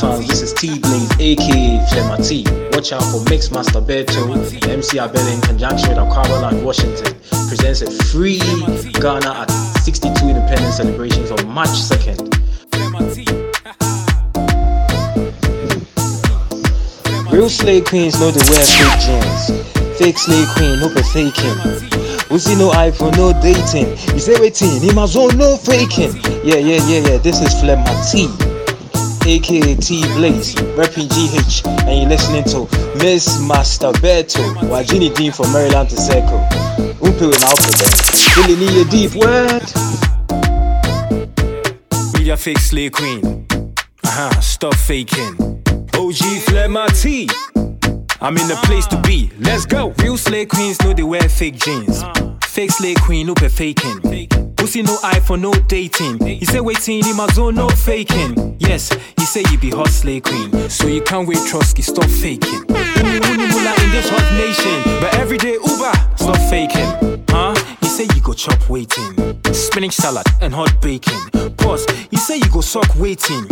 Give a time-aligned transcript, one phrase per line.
[0.00, 2.44] fans, this is T Blaze, aka Flemma T.
[2.72, 7.16] Watch out for Mixmaster Beto, the MC Abel in conjunction with Aquabala and Washington.
[7.48, 8.38] Presents a free
[9.00, 9.50] Ghana at
[9.82, 12.32] 62 Independence celebrations on March 2nd.
[17.32, 19.98] Real slave queens know they wear fake jeans.
[19.98, 21.56] Fake slave queen, no faking.
[22.30, 23.96] We see no iPhone, no dating.
[24.18, 26.16] Say waiting, in my zone, no faking.
[26.44, 27.16] Yeah, yeah, yeah, yeah.
[27.18, 28.26] This is Flemma T,
[29.26, 32.66] aka T Blaze, repping GH, and you're listening to
[32.98, 36.38] Mixmaster Beto, Wajini Dean from Maryland to Circle.
[37.00, 38.36] Umpe with alphabet.
[38.36, 39.62] Really need a deep word.
[42.14, 43.46] Media fake slay queen.
[44.04, 45.34] Uh huh, stop faking.
[45.94, 47.28] OG Flemma T.
[48.20, 49.30] I'm in the place to be.
[49.40, 49.92] Let's go.
[49.98, 52.02] Real slay queens know they wear fake jeans.
[52.44, 54.45] Fake slay queen, no faking.
[54.66, 56.18] Pussy no eye for no dating.
[56.26, 58.56] He say waiting in my zone, no faking.
[58.58, 60.68] Yes, he say you be hot slay queen.
[60.68, 62.64] So you can't wait Trotsky, stop faking.
[62.96, 65.00] Uni uni mula in this hot nation.
[65.00, 67.24] But every day Uber, stop faking.
[67.28, 67.54] Huh?
[67.80, 69.14] He say you go chop waiting.
[69.54, 71.30] Spinach salad and hot bacon.
[71.58, 71.86] Pause.
[72.10, 73.46] He say you go suck waiting.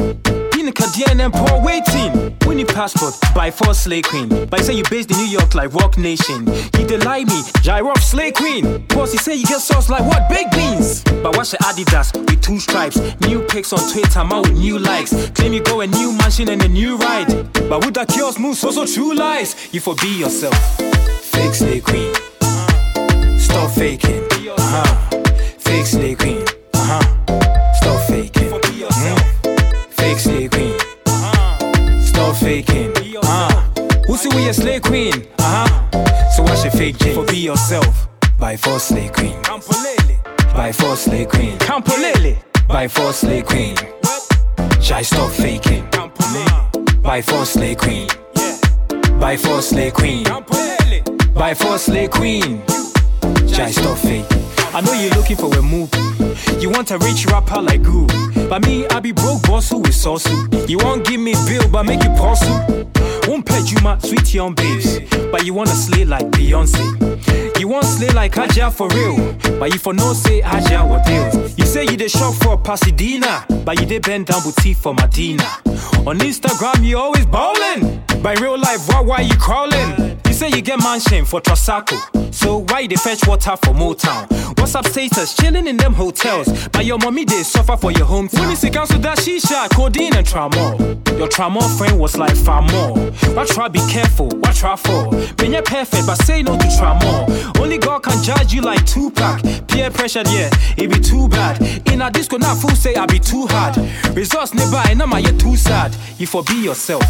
[0.72, 2.36] Canadian and poor waiting.
[2.46, 4.28] Winning passport by force slay queen.
[4.46, 6.46] But he say you based in New York like Roc Nation.
[6.76, 8.86] He deny me, Gyrox slay queen.
[8.88, 10.28] Boss, he say you get sauce like what?
[10.28, 11.02] Big beans.
[11.22, 12.96] But watch the Adidas with two stripes.
[13.20, 15.30] New pics on Twitter, man with new likes.
[15.30, 17.28] Claim you go a new mansion and a new ride.
[17.68, 19.72] But with that kiosk move, so so true lies.
[19.72, 20.54] You for be yourself.
[21.32, 22.14] Fake slay queen.
[23.38, 24.22] Stop faking.
[24.56, 25.20] Uh-huh.
[25.58, 26.44] Fake slay queen.
[26.74, 27.63] Uh-huh.
[30.48, 32.00] Slay queen.
[32.02, 32.92] Stop faking.
[33.22, 33.70] Uh.
[34.06, 35.26] Who say we a slay queen?
[35.38, 36.30] Uh-huh.
[36.30, 36.96] So watch your fake.
[37.14, 38.08] For be yourself.
[38.38, 39.40] By force slay queen.
[40.54, 41.58] By force slay queen.
[42.68, 43.76] By force slay queen.
[44.80, 45.88] Jai stop faking.
[47.02, 48.08] By force slay queen.
[49.20, 50.24] By force slay queen.
[51.34, 52.62] By force slay queen.
[53.46, 54.53] Jai stop fake.
[54.74, 55.88] I know you're looking for a move.
[56.60, 58.08] You want a rich rapper like Guru.
[58.48, 60.26] But me, I be broke boss who is sauce.
[60.68, 62.90] You won't give me bill, but make it possible.
[63.28, 64.98] Won't pay you my sweet young babes.
[65.30, 67.60] But you wanna slay like Beyonce.
[67.60, 69.16] You want slay like Hajia for real.
[69.60, 71.56] But you for no say Hajia what deals.
[71.56, 73.46] You say you the shop for Pasadena.
[73.64, 75.44] But you did bend down boutique for Medina.
[76.04, 78.02] On Instagram, you always ballin'.
[78.20, 80.18] But in real life, why why you crawling?
[80.44, 81.96] You say you get mansion for Trasacco.
[82.34, 84.28] So why they fetch water for Motown?
[84.58, 85.34] What's up status?
[85.34, 86.68] Chilling in them hotels.
[86.68, 88.48] But your mommy did suffer for your hometown.
[88.48, 90.78] When see council that shisha, codeine and tramol.
[91.18, 92.94] Your tramol friend was like far more.
[93.34, 94.28] Why try be careful?
[94.28, 95.10] Why try for?
[95.36, 97.58] Been you perfect, but say no to tramol.
[97.58, 99.40] Only God can judge you like Tupac.
[99.68, 101.62] Peer pressure, yeah, it be too bad.
[101.88, 103.78] In a disco, now fool say I be too hard.
[104.14, 105.96] Results nearby, and I'm too sad.
[106.18, 107.02] You for be yourself.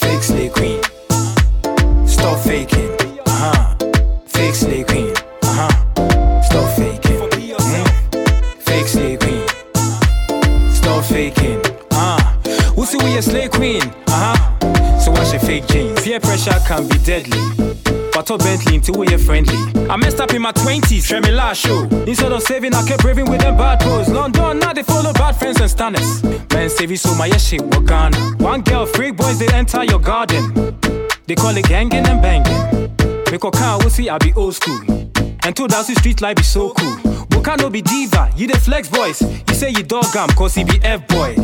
[0.00, 1.03] Fake the queen.
[2.24, 2.90] Stop faking.
[3.26, 3.76] Uh huh.
[4.28, 5.12] Fake slay queen.
[5.42, 6.40] Uh huh.
[6.40, 7.28] Stop faking.
[7.28, 8.62] Mm.
[8.62, 9.46] Fake slay queen.
[10.72, 11.60] Stop faking.
[11.90, 12.72] Uh huh.
[12.76, 13.82] Who say we a slay queen?
[14.06, 14.98] Uh huh.
[15.00, 16.00] So watch your fake jeans.
[16.00, 17.38] Peer pressure can be deadly.
[18.14, 19.58] But to Bentley until we are friendly.
[19.90, 21.82] I messed up in my 20s, try me last show.
[22.06, 24.08] Instead of saving, I kept raving with them bad boys.
[24.08, 26.22] London, now they follow bad friends and stanners.
[26.54, 28.16] Man, save you so my shit, what Ghana.
[28.38, 30.74] One girl, freak boys, they enter your garden.
[31.26, 32.92] They call it ganging and banging.
[33.30, 34.80] Make a car, we see I be old school.
[35.42, 37.26] And two thousand street life be so cool.
[37.30, 39.22] But can no be diva, you the flex boys.
[39.22, 41.34] You say you dog am, cause he be F boy.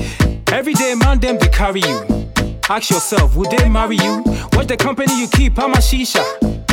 [0.53, 2.31] Every day, man, them they carry you.
[2.69, 4.23] Ask yourself, would they marry you?
[4.53, 6.23] Watch the company you keep, I'm a shisha.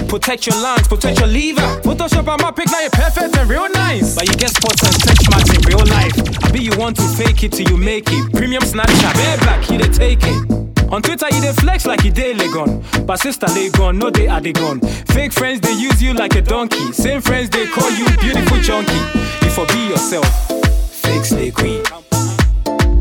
[0.10, 1.62] Protect your lungs, protect your liver.
[1.82, 4.16] Photoshop on my pic, now you're perfect and real nice.
[4.16, 6.14] But you get spots and stretch marks in real life.
[6.44, 8.34] I be you want to fake it till you make it.
[8.34, 10.67] Premium Snapchat, bare black, you they take it.
[10.92, 12.82] On Twitter, you dey flex like you dey Legon.
[13.06, 14.80] But sister, they gone, no they are they gone.
[14.80, 16.92] Fake friends, they use you like a donkey.
[16.94, 18.94] Same friends, they call you beautiful junkie.
[19.44, 20.26] You for be yourself.
[21.02, 21.84] Fake slay queen.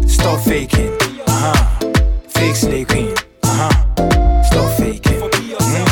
[0.08, 0.92] Stop faking.
[1.26, 1.92] Uh huh.
[2.28, 3.14] Fake slay queen.
[3.44, 4.42] Uh huh.
[4.42, 5.20] Stop faking.
[5.20, 5.88] Mm.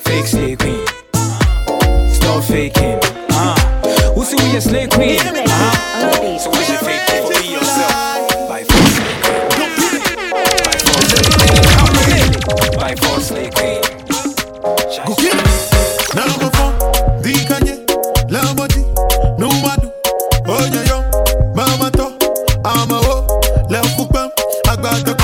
[0.00, 0.86] Fake slay queen.
[2.12, 2.98] Stop faking.
[3.30, 4.12] Uh huh.
[4.14, 5.20] Who say we a slay queen?
[5.20, 6.53] Uh huh.
[12.96, 13.00] Queen.
[13.00, 13.82] By force slay queen.
[15.06, 15.30] Guki
[16.14, 16.66] Nalogofo
[17.22, 17.74] Dikanye
[18.28, 18.82] Lamoti
[19.38, 19.90] Numadu.
[20.46, 20.98] Oh, Onyayo
[21.54, 22.06] Mamato
[22.64, 23.26] Amao
[23.68, 24.30] Lefupem
[24.68, 25.23] Agbadako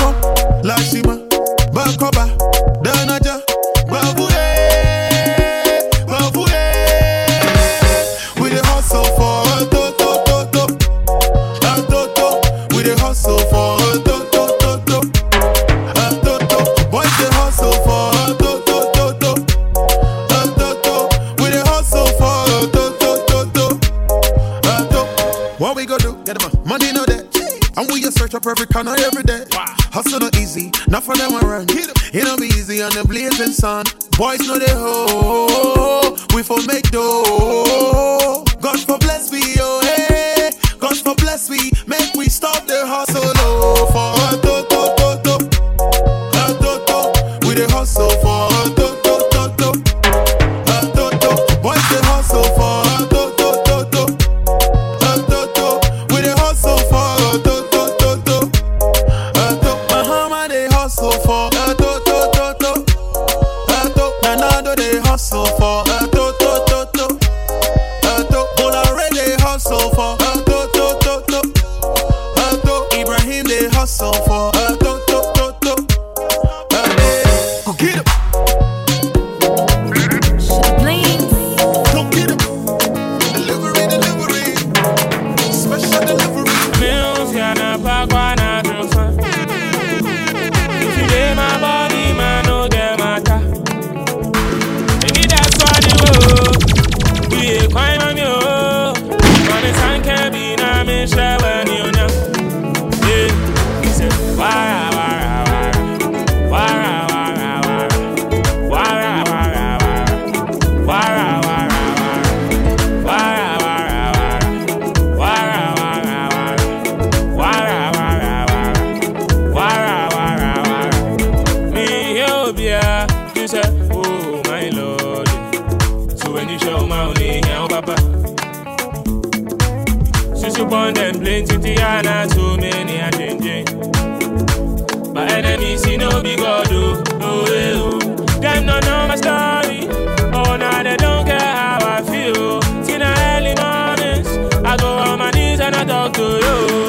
[146.13, 146.81] to you.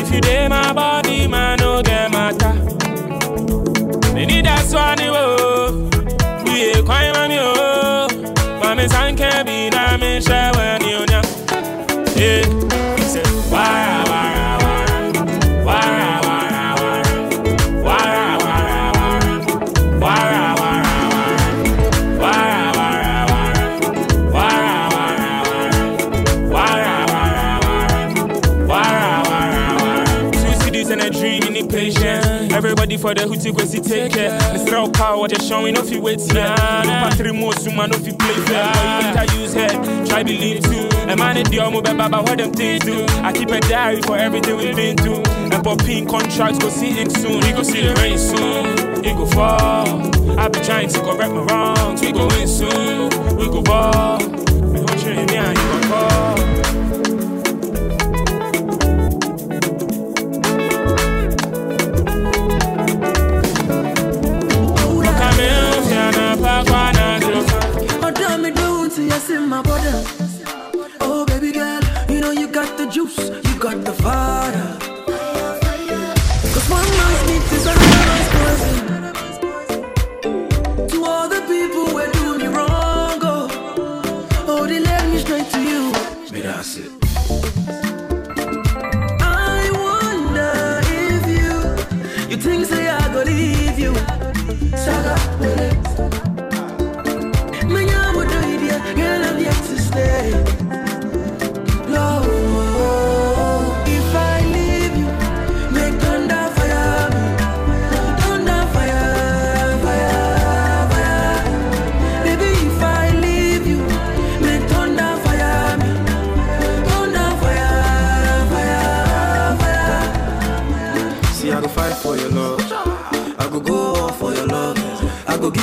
[0.00, 2.54] If you dey my body, man, no get matter.
[4.14, 5.12] Me need that swan you.
[6.44, 8.08] We a kwai oh.
[8.60, 10.59] Mami sanke bi na me shewe.
[33.00, 34.38] for the Hutu go see take care.
[34.52, 34.78] Mr.
[34.78, 36.54] All Power, just showing off you wait here.
[36.84, 38.64] No patri more, man, no fi play fair.
[38.64, 40.86] I you better use head, try believe too.
[41.08, 43.04] A man in the omo be baba what them things do.
[43.22, 45.22] I keep a diary for everything we've been through.
[45.50, 47.40] And popping contracts go see it soon.
[47.40, 49.04] We go see the rain soon.
[49.04, 50.38] It go fall.
[50.38, 52.00] I be trying to correct my wrongs.
[52.02, 53.36] We go in soon.
[53.36, 54.18] We go ball.
[54.20, 55.79] We go train me and you
[69.62, 70.04] my border.
[71.00, 73.92] Oh, baby girl, you know you got the juice, you got the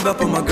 [0.07, 0.46] up on my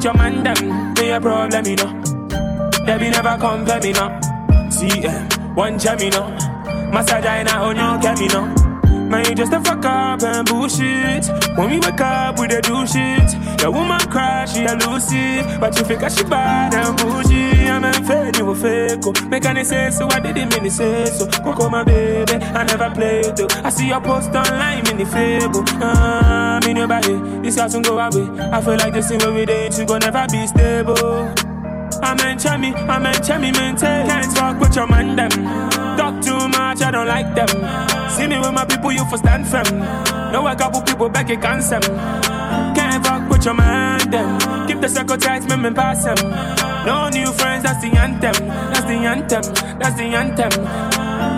[0.00, 0.94] with your man them.
[0.94, 2.02] Be a problem, you know.
[2.86, 4.08] They be never compare me, no.
[4.70, 6.28] CM, one jam, you know.
[6.92, 8.46] Massage in a on your cam, you know.
[9.10, 11.26] Man, you just a fuck up and bullshit.
[11.56, 13.34] When we wake up, we dey do shit.
[13.60, 15.60] Your woman cry, she a it.
[15.60, 17.68] But you figure she bad and bougie.
[17.68, 19.00] I'm a fake, you a fake.
[19.04, 19.28] oh.
[19.28, 21.28] Make any say so, I didn't mean to say so.
[21.30, 21.42] Oh.
[21.42, 23.48] Coco, my baby, I never play though.
[23.64, 25.64] I see your post online, in the fable.
[26.66, 28.28] Me nobody, this house won't go away.
[28.52, 30.94] I feel like the same way we did, you gon' never be stable.
[32.02, 34.06] I'm in chummy, I'm in chummy, maintain.
[34.06, 35.30] Can't talk with your man, them.
[35.96, 37.48] Talk too much, I don't like them.
[38.10, 39.80] See me with my people, you for stand firm.
[40.32, 41.80] Know a couple people back at cancer.
[41.80, 44.68] Can't fuck with your man, them.
[44.68, 46.30] Keep the circle tight, me, me pass them.
[46.86, 48.48] No new friends, that's the anthem.
[48.48, 49.42] That's the anthem,
[49.78, 50.50] that's the anthem.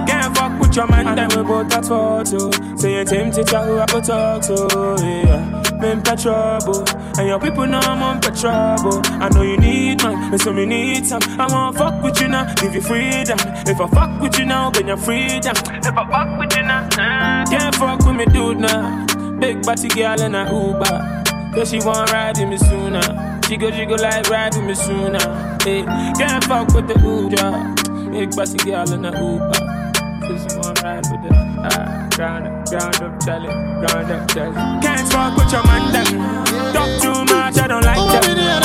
[0.07, 1.29] Can't fuck with your man, them.
[1.37, 2.51] We both got photo.
[2.77, 5.79] Say your team teacher who I go talk to, yeah.
[5.81, 6.85] Me in trouble,
[7.19, 9.03] and your people know I'm on trouble.
[9.05, 11.23] I know you need and so me need some.
[11.39, 13.39] I wanna fuck with you now, give you freedom.
[13.67, 15.55] If I fuck with you now, then your freedom.
[15.57, 19.07] If I fuck with you now, uh, can't fuck with me, dude now.
[19.39, 23.41] Big body girl in a Uber, cause she want ride with me sooner.
[23.47, 25.59] She go, she go like ride with me sooner.
[25.63, 25.83] Hey,
[26.17, 28.11] can't fuck with the Uber.
[28.11, 29.82] Big body girl in a Uber.
[30.33, 34.81] Cause you want ride with the ah, ground up, ground up, Charlie, ground up, Charlie.
[34.81, 36.73] Can't fuck with your man, them.
[36.73, 38.62] Talk too much, I don't like them.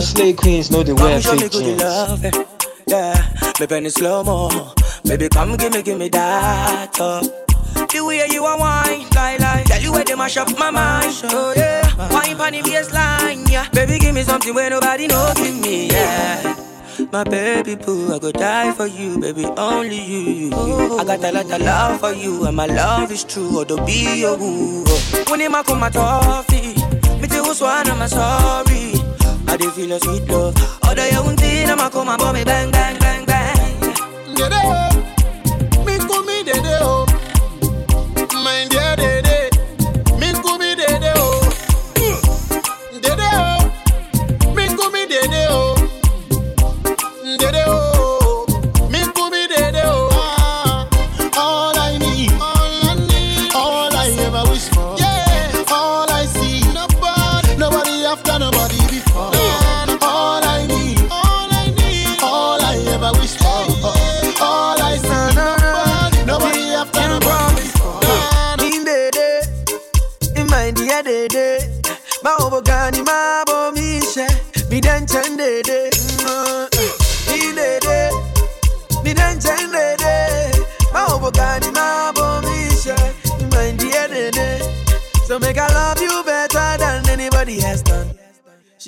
[0.00, 1.82] Real slave queens know the way I me fake jeans.
[2.86, 3.52] yeah.
[3.60, 4.48] Me pen slow mo,
[5.04, 6.96] baby come give me, give me that.
[6.98, 7.20] Oh.
[7.84, 11.12] The way you are wine, like like, tell you where they mash up my mind.
[11.24, 13.68] Oh yeah, wine pon the baseline, yeah.
[13.74, 16.56] Baby give me something where nobody know give me, yeah.
[17.12, 20.98] My baby boo, I go die for you, baby, only you, you.
[20.98, 24.20] I got a lot of love for you, and my love is true, although be
[24.20, 24.82] your woo.
[24.86, 25.24] Oh.
[25.28, 26.72] When it ma come my toffee,
[27.20, 28.99] me tell you one I'm sorry.
[29.52, 30.54] I dey feel a sweet love.
[30.84, 33.80] Other you won't see, I'm a come and me bang, bang, bang, bang.
[34.36, 34.90] Dede, oh.
[35.84, 37.06] Minku mi dede, oh.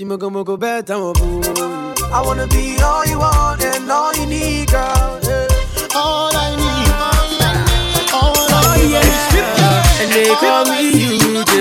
[0.03, 1.41] She moko moko better, mo boo.
[2.13, 5.21] I wanna be all you want and all you need, girl.
[5.23, 5.47] Yeah.
[5.95, 6.91] All I need,
[8.11, 8.91] all Oh I need.
[8.91, 11.53] yeah, and they call me UJ.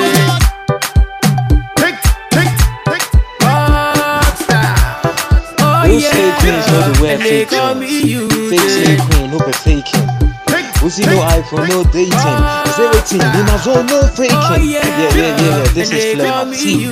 [5.59, 8.49] Oh Real slay queens know the wear and they fake call me jeans.
[8.49, 9.11] Fake slay UJ.
[9.11, 10.10] queen, no be faking.
[10.81, 12.09] We see no iPhone, no dating.
[12.09, 14.33] Is everything in my zone, no faking.
[14.33, 15.73] Oh yeah, yeah, yeah, yeah.
[15.77, 16.89] This is Flavor T,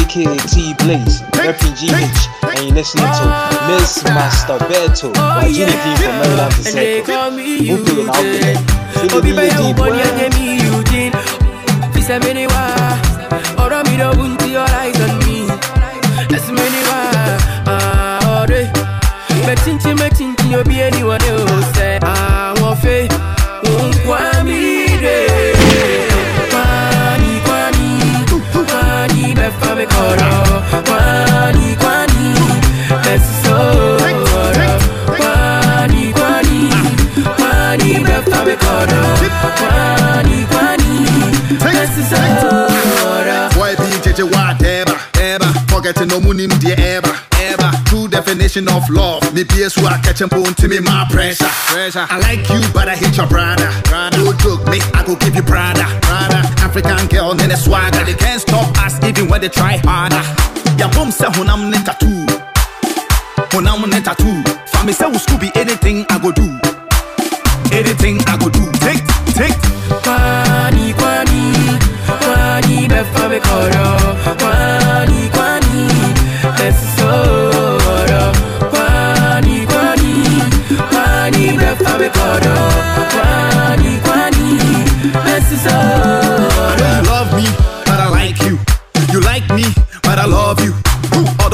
[0.00, 3.24] aka T Blaze, repping GH, and you're listening to
[3.68, 7.12] Mixmaster Beto, Oh by Jimmy D from Maryland to and they Seco.
[7.12, 8.54] call me Who put it out there?
[8.56, 9.10] UJ.
[9.10, 10.30] Feel Obi the bẹ́ẹ̀ deep wọ́n ní well.
[10.32, 11.12] mi Eugene.
[11.92, 12.64] Fi sẹ́mi ni wá,
[13.62, 14.24] ọ̀rọ̀ mi ló wù
[14.56, 15.38] all eyes on me.
[16.36, 16.98] Ẹ̀sìn mi ni wá,
[17.72, 18.64] ah, ọ̀rẹ́.
[19.46, 21.95] Mẹ́tíntì mẹ́tíntì obi ẹni wọ́n ní o
[43.56, 45.50] Boy, be JJ whatever, ever.
[45.68, 47.05] Forgetting no money, dear ever, ever.
[48.26, 49.22] True definition of love.
[49.34, 51.46] Me PS who are catching bone to me, my pressure.
[51.70, 52.06] pressure.
[52.10, 53.70] I like you, but I hate your brother.
[53.84, 54.18] brother.
[54.18, 55.86] No joke, me, I go give you brother.
[56.02, 56.42] brother.
[56.58, 58.02] African girl, then a swagger.
[58.04, 60.22] They can't stop us even when they try harder.
[60.76, 62.26] Ya boom say hunam ne tattoo.
[63.54, 64.42] Hunam ne tattoo.
[64.74, 66.50] Family say we Scooby anything I go do.
[67.70, 68.64] Anything I go do.
[68.82, 69.06] Take,
[69.38, 69.54] take.
[70.02, 71.78] Kwani kwani,
[72.18, 73.38] kwani bẹ́fà mi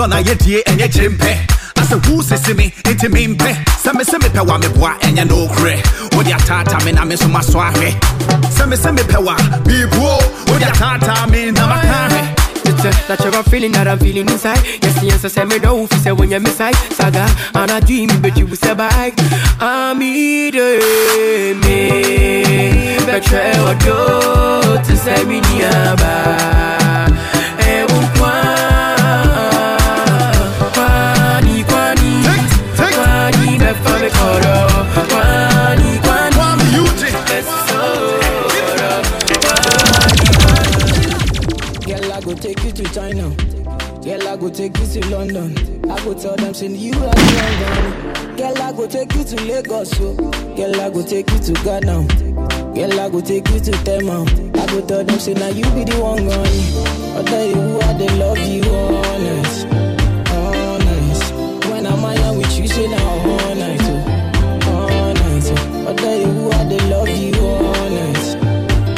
[0.02, 1.30] Who other na ye die and ye jimpe?
[1.78, 3.68] I said, who says me, it's me mpe.
[3.78, 5.46] Send me, send me, pewa me boa, and ya no.
[5.46, 7.28] What ya tata me na me so.
[8.50, 10.18] Send me, send me, pewa, be bro.
[10.50, 12.34] What ya tata me na makare.
[12.64, 14.58] It's a natural feeling that I'm feeling inside.
[14.82, 16.74] Yes, yes, I say me don't feel say when you're inside.
[16.98, 19.12] Saga, and I dream, but you will say bye.
[19.60, 20.78] I'm either
[21.62, 27.06] me, but try what do to say me niaba.
[27.60, 28.71] Eh, Kwani,
[33.74, 34.54] kwani, befa me koro.
[35.08, 38.22] Kwani, kwani, Kwame Eugene.
[41.86, 43.30] Girl, I go take you to China.
[44.02, 45.56] Girl, I go take you to London.
[45.90, 48.36] I go tell them, send you are London.
[48.36, 49.90] Girl, I go take you to Lagos.
[49.90, 50.14] So.
[50.56, 52.06] Girl, I go take you to Ghana.
[52.74, 54.24] Girl, I go take you to Tema.
[54.54, 56.46] I go tell them, say, now you be the one gone.
[57.18, 59.66] I tell you I they love you, honest.
[60.32, 61.34] Honest.
[61.70, 62.98] When I'm out with you, say, now.
[63.00, 63.48] Oh.
[63.48, 63.51] All
[65.92, 65.94] Oh.
[65.94, 68.38] I tell you who I they love you, honest.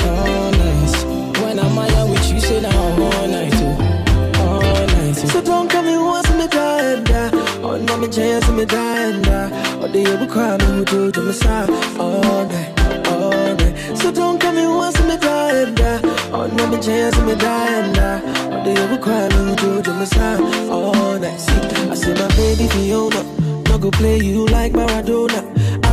[0.07, 1.07] Honest.
[1.43, 3.53] When I'm out with you, say, now all night.
[3.55, 4.41] Oh.
[4.41, 5.19] All night.
[5.19, 5.27] Oh.
[5.27, 7.31] So don't come in once me die and die.
[7.63, 9.51] Oh, no, me chance me die and die.
[9.81, 13.75] Oh, they ever cry me who do to me side all night, all night.
[13.99, 16.01] So don't come in once me die and die.
[16.33, 18.23] Oh, no, me chance me die and die.
[18.53, 21.41] Oh, they ever cry me who do to me side all night.
[21.41, 23.23] See, I see my baby Fiona.
[23.69, 25.43] No go play you like Maradona.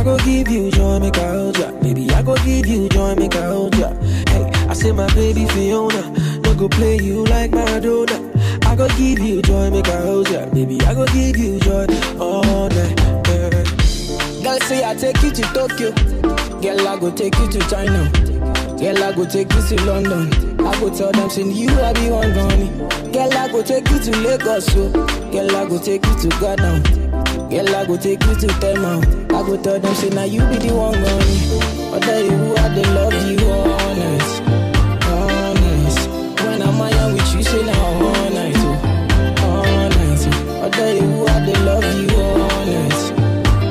[0.02, 1.70] I go give you joy, make I hold ya.
[1.80, 3.90] Baby, I go give you joy, make I hold ya.
[4.30, 6.10] Hey, I say my baby Fiona.
[6.40, 8.18] No go play you like Maradona.
[8.66, 10.46] I go give you joy, make I hold ya.
[10.46, 11.86] Baby, I go give you joy
[12.18, 12.96] all night.
[14.42, 15.92] Girl say I take you to Tokyo.
[16.60, 18.10] Girl I go take you to China.
[18.80, 20.60] Girl I go take you to London.
[20.66, 23.12] I go tell them send you I be one gone.
[23.12, 24.66] Girl I go take you to Lagos.
[24.66, 24.90] So.
[25.30, 27.01] Girl I go take you to Ghana.
[27.52, 28.98] Girl I go take you to Tema.
[29.28, 31.92] I go tell them say now you be the one gone.
[31.92, 34.42] I tell you who I they love you honest.
[35.04, 36.08] Honest.
[36.42, 38.56] When I'm out with you say now all night.
[38.56, 39.44] Oh.
[39.44, 40.22] All night.
[40.32, 40.64] Oh.
[40.64, 42.08] I tell you I they love you
[42.40, 43.12] honest.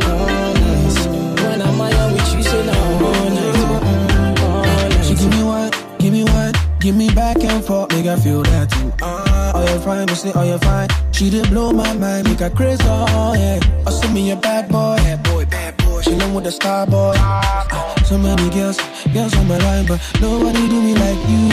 [0.05, 1.09] Honest.
[1.41, 4.41] When I'm out with you, say now all night.
[4.43, 5.05] All night.
[5.05, 8.43] She give me one, give me one, give me back and forth, make I feel
[8.43, 8.93] that too.
[9.01, 9.30] Uh,
[9.71, 10.89] your fine, me say, oh, you fine.
[11.11, 13.59] She did blow my mind, make her crazy, oh, yeah.
[13.87, 16.01] I see me a bad boy, bad boy, bad boy.
[16.01, 17.13] She with the star boy.
[17.15, 18.77] Uh, so many girls,
[19.13, 21.43] girls on my line, but nobody do me like you,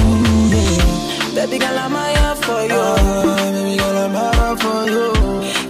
[0.55, 1.35] yeah.
[1.35, 2.81] Baby girl, I'm high for you.
[2.81, 5.07] Uh, baby girl, I'm high for you.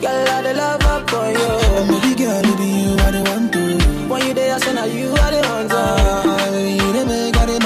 [0.00, 1.50] Girl, I the love up for you.
[1.78, 4.08] And baby girl, it you, I the one to.
[4.08, 5.76] When you there, I say, now you are the one to.
[5.76, 7.58] Uh, you the make, I the.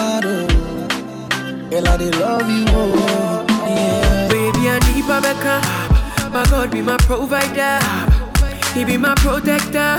[1.71, 2.72] Girl, I the love you.
[5.13, 5.61] Babeka.
[6.33, 7.79] My God be my provider.
[8.73, 9.97] He be my protector.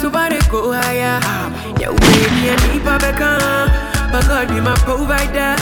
[0.00, 1.20] So far they go higher.
[1.78, 3.38] Yeah, baby, and he Babeka.
[4.10, 5.54] My God be my provider.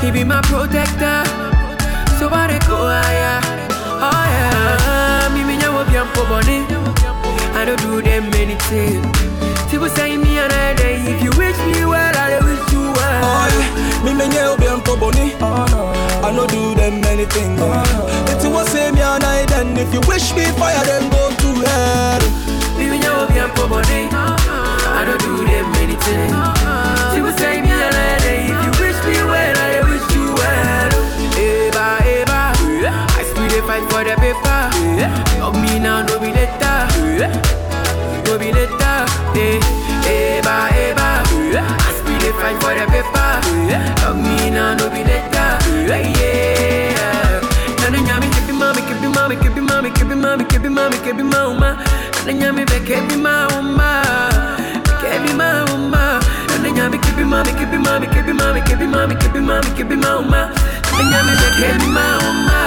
[0.00, 1.20] He be my protector.
[2.18, 3.40] So far they go higher.
[4.00, 5.28] Oh yeah.
[5.34, 6.64] Me me nyawo biampo boni.
[7.52, 9.04] I don't do them anything.
[9.70, 10.96] People say me another day.
[11.04, 13.20] If you wish me well, I wish you well.
[13.24, 15.34] Oh, me me nye obi oh, anko oh, boni.
[15.38, 17.52] I no do them anything.
[18.32, 21.30] If you want say me and I then if you wish me fire then go
[21.30, 22.22] to hell.
[22.78, 24.08] Me me nyawo biampo boni.
[24.10, 26.32] I don't do them anything.
[27.14, 28.48] People say me another day.
[28.48, 30.90] If you wish me well, I wish you well.
[31.36, 32.40] Eva, Eva.
[33.14, 34.60] I still fight for the paper.
[35.40, 37.67] Love me now, no be later.
[38.28, 39.06] No be later.
[39.34, 39.58] Eh,
[40.04, 41.08] Eva, Eva.
[41.24, 43.30] I still dey fight for the paper.
[44.04, 45.48] Love me now, no be later.
[45.88, 47.40] Eh, Yeah.
[47.80, 51.70] Nana nyami kebi mami, kebi mami, kebi mami, kebi mami, kebi mami, kebi mama.
[52.26, 53.90] Nana nyami be kebi mama.
[55.00, 56.20] Kebi mama.
[56.50, 60.40] Nana nyami kebi mami, kebi mami, kebi mami, kebi mami, kebi mami, kebi mama.
[60.92, 62.60] Nana nyami be kebi mama.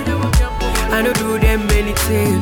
[0.93, 2.41] I don't do them anything.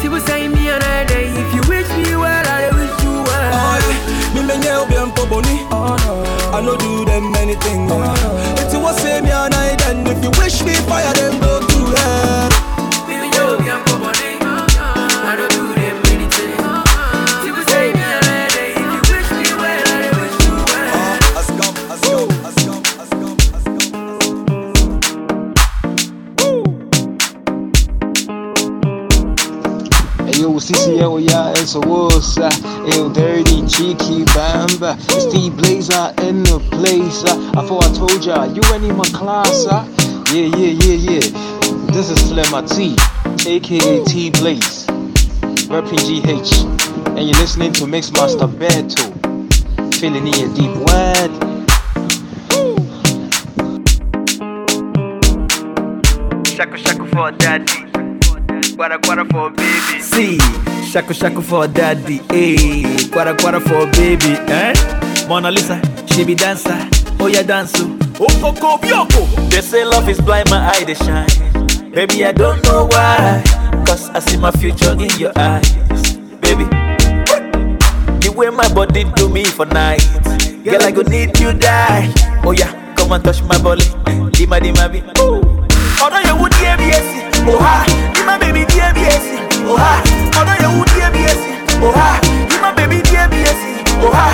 [0.00, 1.28] People say me another day.
[1.28, 3.52] If you wish me well, I wish you well.
[3.54, 5.56] Oh, me me oh, nye obi anko boni.
[5.70, 7.86] I no do them anything.
[7.90, 8.02] Oh,
[8.58, 11.60] if you want say me and I then if you wish me fire then go
[11.60, 12.48] to hell.
[13.06, 14.23] Baby, you be a body.
[30.66, 32.48] Hey yo, CCL, yeah, it's a wosa.
[32.96, 34.96] Yo, dirty, cheeky, bamba.
[35.30, 37.22] The blazer in the place.
[37.24, 37.60] uh.
[37.60, 39.84] I thought I told ya, you ain't in my class, uh.
[40.32, 41.20] Yeah, yeah, yeah, yeah.
[41.92, 42.96] This is Flemma T,
[43.46, 44.86] aka T Blaze,
[45.68, 46.64] repping GH.
[47.08, 49.12] And you're listening to Mixmaster Beto.
[49.96, 51.30] Feeling in your deep word.
[56.56, 57.93] Shaku shaku for daddy.
[58.76, 60.00] Quara quara for baby.
[60.00, 60.38] See,
[60.90, 62.82] shaku shaku for daddy, eh?
[63.12, 64.74] Quara quara for baby, eh?
[65.28, 66.76] Mona Lisa, she be dancer,
[67.20, 69.50] oh yeah dance, oh coco bioko.
[69.50, 71.26] They say love is blind, my eye they shine.
[71.92, 73.42] Baby I don't know why,
[73.86, 75.70] cause I see my future in your eyes,
[76.40, 76.64] baby.
[78.20, 80.02] The way my body do me for night,
[80.64, 82.12] girl I go need you die.
[82.44, 83.84] Oh yeah, come and touch my body,
[84.34, 85.00] dima dima bi.
[85.22, 85.40] Ooh.
[86.04, 87.74] Ọ̀dọ̀ yẹn wú díẹ̀ bí èsì, oh ha,
[88.26, 88.92] má bèbí díẹ̀
[89.68, 89.92] oh ha.
[90.62, 91.20] Yẹn wú díẹ̀ bí
[91.86, 92.08] oh ha,
[92.76, 93.70] bèbí díẹ̀ bí èsì,
[94.06, 94.26] oh ha.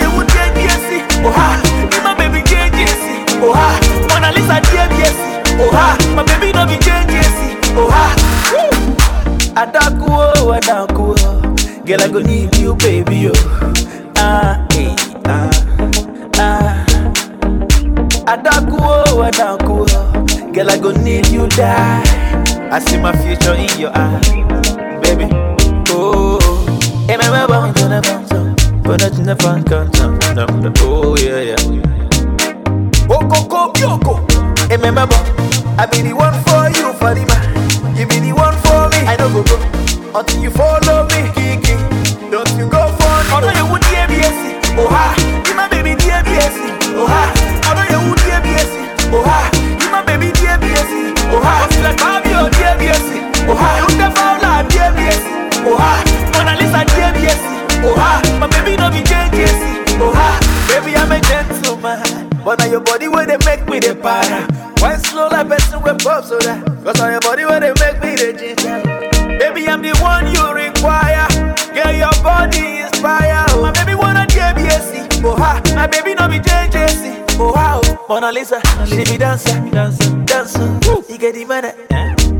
[0.00, 0.62] Yẹn wú díẹ̀ bí
[1.26, 1.46] oh ha,
[2.18, 3.12] bèbí díẹ̀ bí èsì,
[3.46, 3.68] oh ha.
[4.08, 4.60] Mona Lisa
[5.08, 5.28] èsì,
[5.62, 6.76] oh ha, my baby no be
[7.26, 8.04] èsì, oh ha.
[8.52, 8.70] Woo.
[9.54, 13.34] Adaku oh, adaku oh, girl I go need you baby oh.
[14.16, 14.94] Ah, eh,
[15.26, 15.50] ah,
[16.38, 16.86] ah.
[18.32, 22.02] Adaku oh, adaku oh, girl I go need you die.
[22.72, 24.28] I see my future in your eyes,
[25.02, 25.26] baby.
[25.90, 26.38] Oh,
[27.08, 29.98] baby, I'm gonna bounce up, but it's never fun count
[30.78, 31.56] Oh yeah, yeah.
[33.10, 34.22] Oh, go, go, yoko.
[34.68, 35.14] My baby,
[35.78, 37.96] I be the one for you, the man.
[37.96, 39.04] You be the one for me.
[39.06, 40.89] I don't go go until you follow
[62.70, 64.46] your body where they make me the para.
[64.80, 66.64] Why slow like person with pop so that?
[66.84, 69.38] Cause now your body where they make me the ginger.
[69.38, 71.26] Baby, I'm the one you require.
[71.74, 72.80] Girl, your body.
[73.02, 75.24] Oh, my baby wanna JBSC.
[75.24, 77.38] Oh ha, my baby no be JJC.
[77.38, 80.78] Oh wow, Mona Lisa, she be dancer, dancer, dancer.
[81.08, 81.70] You get the money.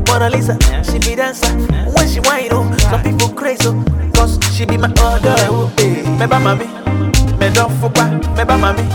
[0.07, 1.47] Mona Lisa, she be dancer.
[1.95, 5.35] When she whine, oh, some people crazy, oh, cause she be my other.
[5.49, 6.07] Oh, eh.
[6.19, 6.67] Me ba mami,
[7.39, 7.95] me don't fuck
[8.37, 8.85] me ba mami,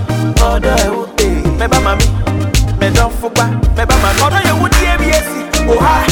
[0.41, 0.75] other.
[0.87, 1.16] Oh,
[1.57, 1.61] eh.
[1.61, 2.07] Me ba mami,
[2.79, 3.37] me don't fuck
[3.77, 4.21] me ba mami.
[4.23, 5.69] Other you would JBSC.
[5.69, 6.05] Oh ha,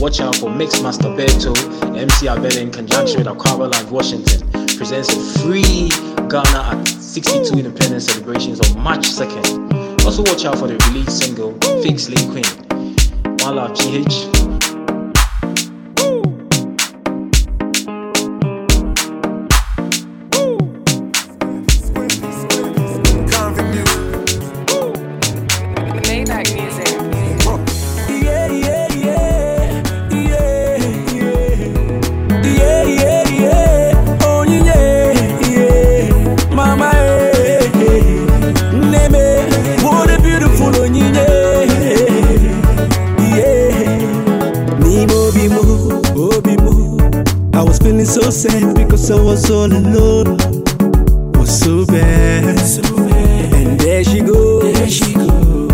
[0.00, 1.54] Watch out for Mix Master Beto,
[1.96, 4.48] MC Abel in conjunction with Akwaaba Live Washington.
[4.76, 5.90] Presents a free
[6.28, 10.04] Ghana at 62 Independence celebrations on March 2nd.
[10.04, 13.36] Also watch out for the release single Fix Link Queen.
[13.40, 14.39] One GH
[49.50, 50.36] all alone
[51.32, 52.58] was so bad.
[52.60, 53.52] So bad.
[53.54, 54.62] And there she goes.
[54.62, 55.14] There she.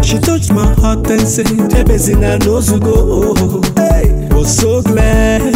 [0.02, 3.34] She touched my heart and said, Ebezina knows who go.
[3.76, 5.55] Hey, was so glad.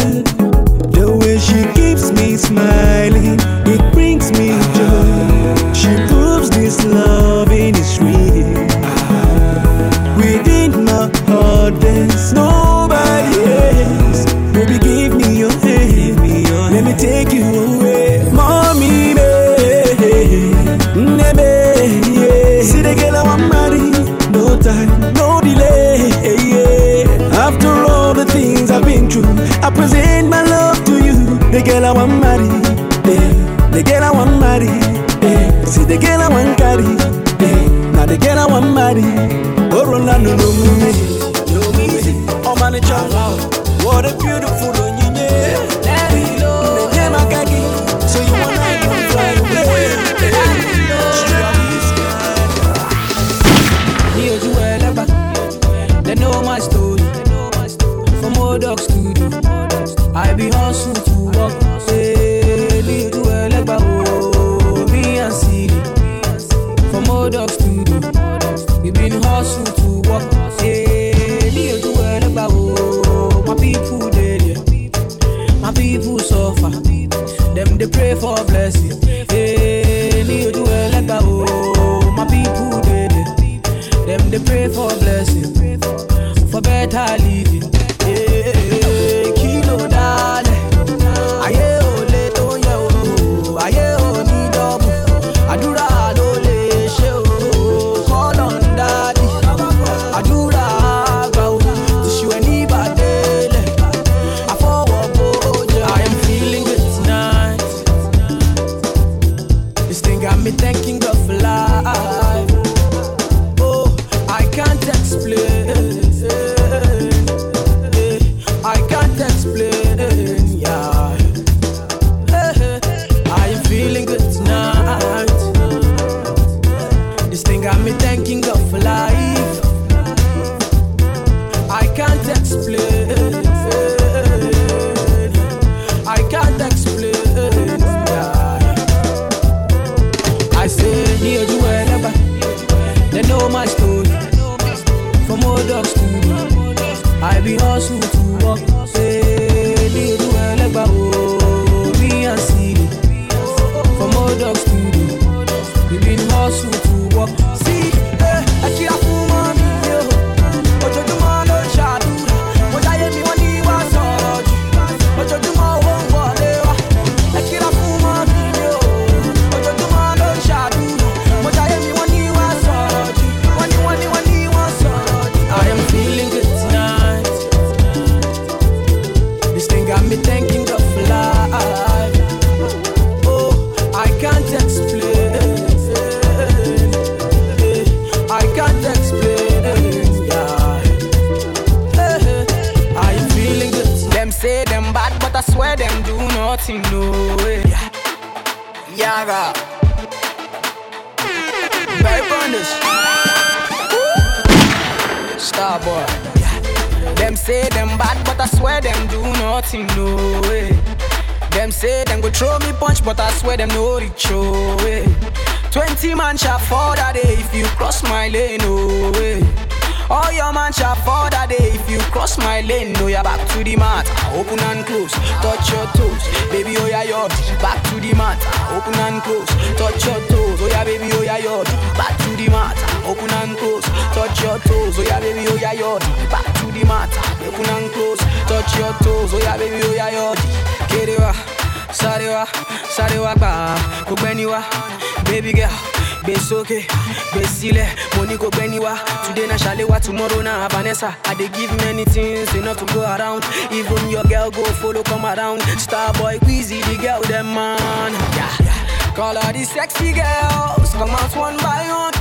[259.61, 262.13] The sexy girls, come out one by one.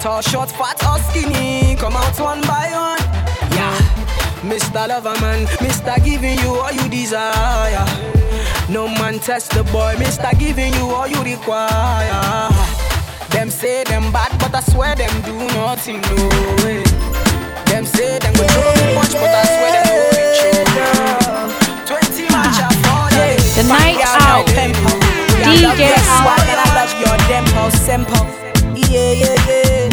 [0.00, 3.02] Tall, short, fat or skinny, come out one by one.
[3.54, 3.76] Yeah,
[4.42, 4.88] Mr.
[4.90, 5.94] Loverman, Mr.
[6.04, 7.86] Giving you all you desire.
[8.68, 10.36] No man test the boy, Mr.
[10.38, 12.50] Giving you all you require.
[13.30, 16.28] Them say them bad, but I swear them do nothing, no
[16.64, 16.82] way.
[17.70, 18.46] Them say them go
[18.80, 20.64] me much, but I swear them go reach you.
[21.86, 22.58] Twenty match
[23.54, 24.49] The night out.
[25.50, 28.24] DJ I love your dempo, simple.
[28.76, 29.88] Yeah, yeah, yeah.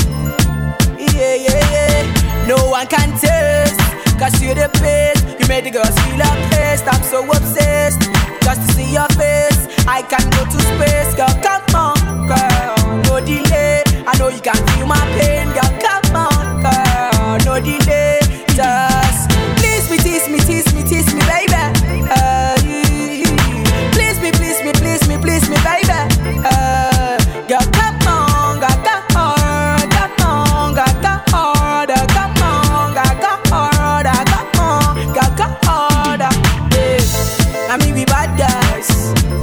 [0.99, 2.45] Yeah, yeah, yeah.
[2.47, 3.79] No one can taste,
[4.19, 5.25] cause you're the best.
[5.39, 6.85] You made the girls feel place.
[6.85, 8.01] I'm so obsessed.
[8.43, 11.15] Just to see your face, I can go to space.
[11.17, 13.01] Girl, come on, girl.
[13.09, 13.81] No delay.
[14.05, 15.47] I know you can feel my pain.
[15.57, 17.37] Girl, come on, girl.
[17.49, 18.19] No delay.
[18.53, 20.66] Just please me, tease me, tease
[25.27, 25.99] please me, baby.
[26.47, 27.19] Uh,
[27.51, 34.03] girl, come on, girl, come on, come on, come on, girl, come on, come on,
[34.07, 36.19] girl, come on, girl, come on,
[36.71, 37.71] yeah.
[37.71, 38.87] I mean, we bad guys,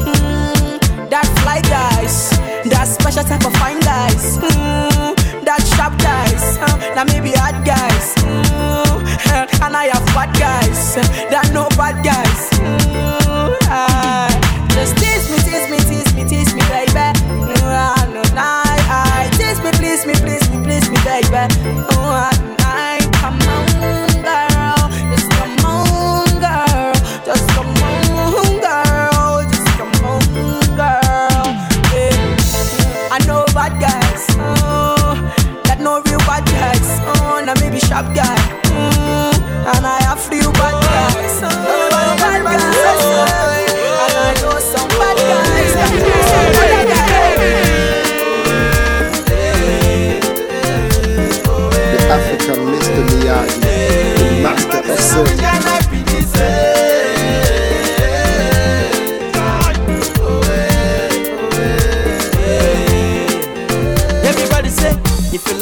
[0.09, 2.31] mm, that fly guys,
[2.73, 8.15] that special type of fine guys, mm, that sharp guys, uh, now maybe hard guys,
[8.25, 10.95] mm, and I have bad guys,
[11.31, 12.24] that no bad guys.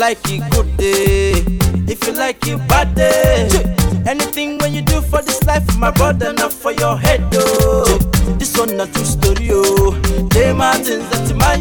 [0.02, 1.30] Like it, good day.
[1.86, 3.48] If you like it, bad day.
[4.04, 7.84] Anything when you do for this life, my brother, not for your head, though.
[8.36, 9.92] This one not true story, oh.
[10.34, 11.54] They mountains that my.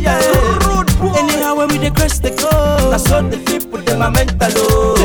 [1.20, 4.96] Anyhow, when we dey cross the goal, I saw the people, them are mental, oh.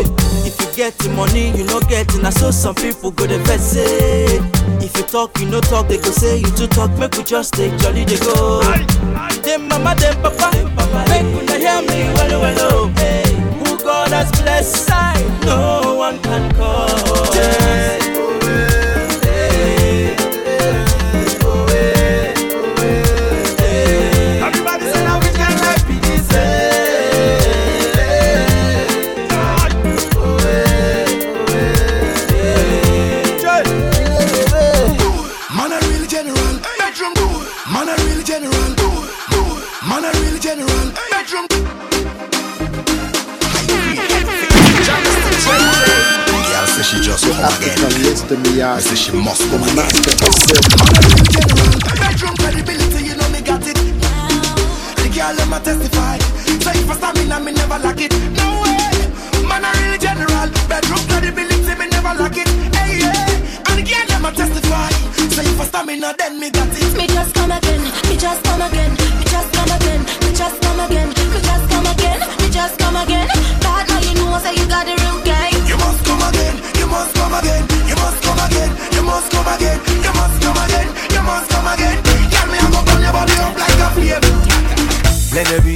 [0.46, 2.24] If you get the money, you no get it.
[2.24, 4.40] I saw some people go the best say.
[4.80, 6.90] If you talk, you no talk, they go say you too talk.
[6.98, 8.62] Make we just take jolly, they go.
[9.44, 10.48] Them mama, them papa,
[11.10, 12.92] make una hear me well, well, oh.
[12.98, 13.02] Eh.
[13.02, 13.25] Hey,
[14.08, 14.88] God has blessed,
[15.44, 16.86] no one can call.
[17.34, 18.05] Everybody
[47.50, 47.92] she just The come again.
[47.92, 48.36] African Mr.
[48.44, 49.76] Miyagi, Say she must come the again.
[49.76, 50.78] master of certain.
[50.86, 53.78] Man a general, bedroom credibility, you know me got it.
[54.96, 56.18] The girl let me testify.
[56.64, 58.12] Say if I stamina, me never lack it.
[58.36, 59.10] No way.
[59.48, 62.48] Man a real general, bedroom credibility, me never lack it.
[62.76, 64.90] Hey yeah, and the girl let me testify.
[65.34, 66.92] Say if I stamina, then me got it.
[66.98, 70.80] Me just come again, me just come again, me just come again, me just come
[70.80, 71.10] again,
[79.46, 82.02] come again, you must come again, you must come again.
[82.30, 84.24] Girl, me a go your body up like a flame.
[85.34, 85.75] Let the beat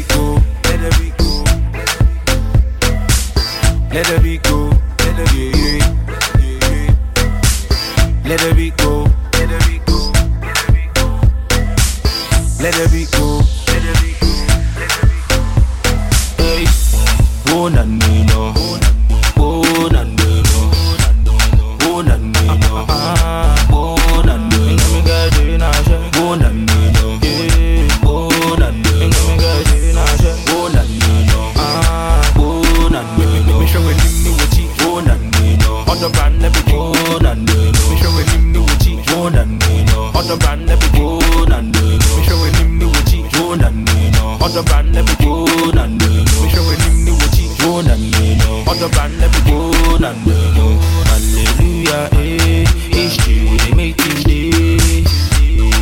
[53.80, 55.04] make him day.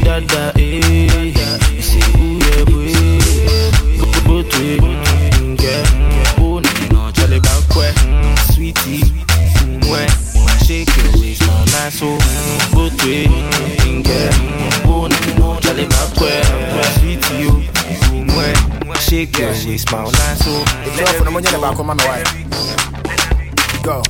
[0.04, 1.34] Dada, eh.
[1.74, 2.94] You say, ooh yeah, boy.
[3.98, 6.38] Go go to it, mm, yeah.
[6.38, 7.86] Oh no no, Charlie Bankwe,
[8.54, 9.02] sweetie,
[9.82, 10.02] mwe.
[10.64, 12.18] Shake your waist, now nice, oh.
[12.74, 14.86] Go to it, mm, yeah.
[14.86, 16.30] Oh no no, Charlie Bankwe,
[17.00, 17.58] sweetie, oh.
[18.30, 18.98] Mwe.
[19.00, 20.64] Shake your waist, now nice, oh.
[20.84, 22.30] The girl from the money back on my wife.
[23.82, 24.02] Go.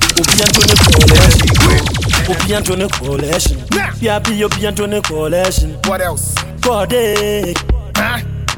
[2.29, 3.57] Obi Anthony Collection.
[3.57, 3.97] Obi Anthony Collection.
[3.99, 5.71] Yabi Obi Anthony Collection.
[5.85, 6.35] What else?
[6.61, 7.55] Kode.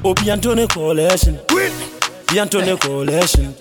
[0.04, 1.40] Obi Anthony Collection.
[1.50, 3.56] Obi Anthony Collection.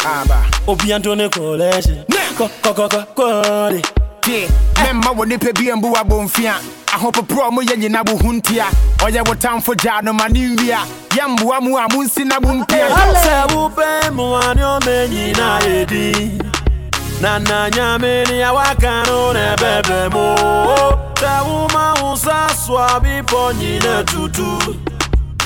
[0.67, 2.05] Obi Anthony Collection.
[2.37, 3.83] Ko ko ko ko kode.
[4.27, 4.49] Yeah,
[4.85, 6.55] memma wo nipa bi mbu abomfia
[6.93, 8.67] ahopoprɔ mo yɛ nyina wo ho ntia
[8.99, 10.79] ɔyɛ wo tamfo gyaa no ma ne nwia
[11.11, 12.89] yɛmboa mu a monsi na mo mpia
[13.25, 16.60] Sɛ wopɛ mu ane ɔmɛ nyina yɛdi na na nyame ni awaka no
[17.21, 17.39] na
[19.53, 20.25] ɛbɛbɛ mu
[21.21, 24.51] sɛ woma wo sa so a bepɔ nyina tutu.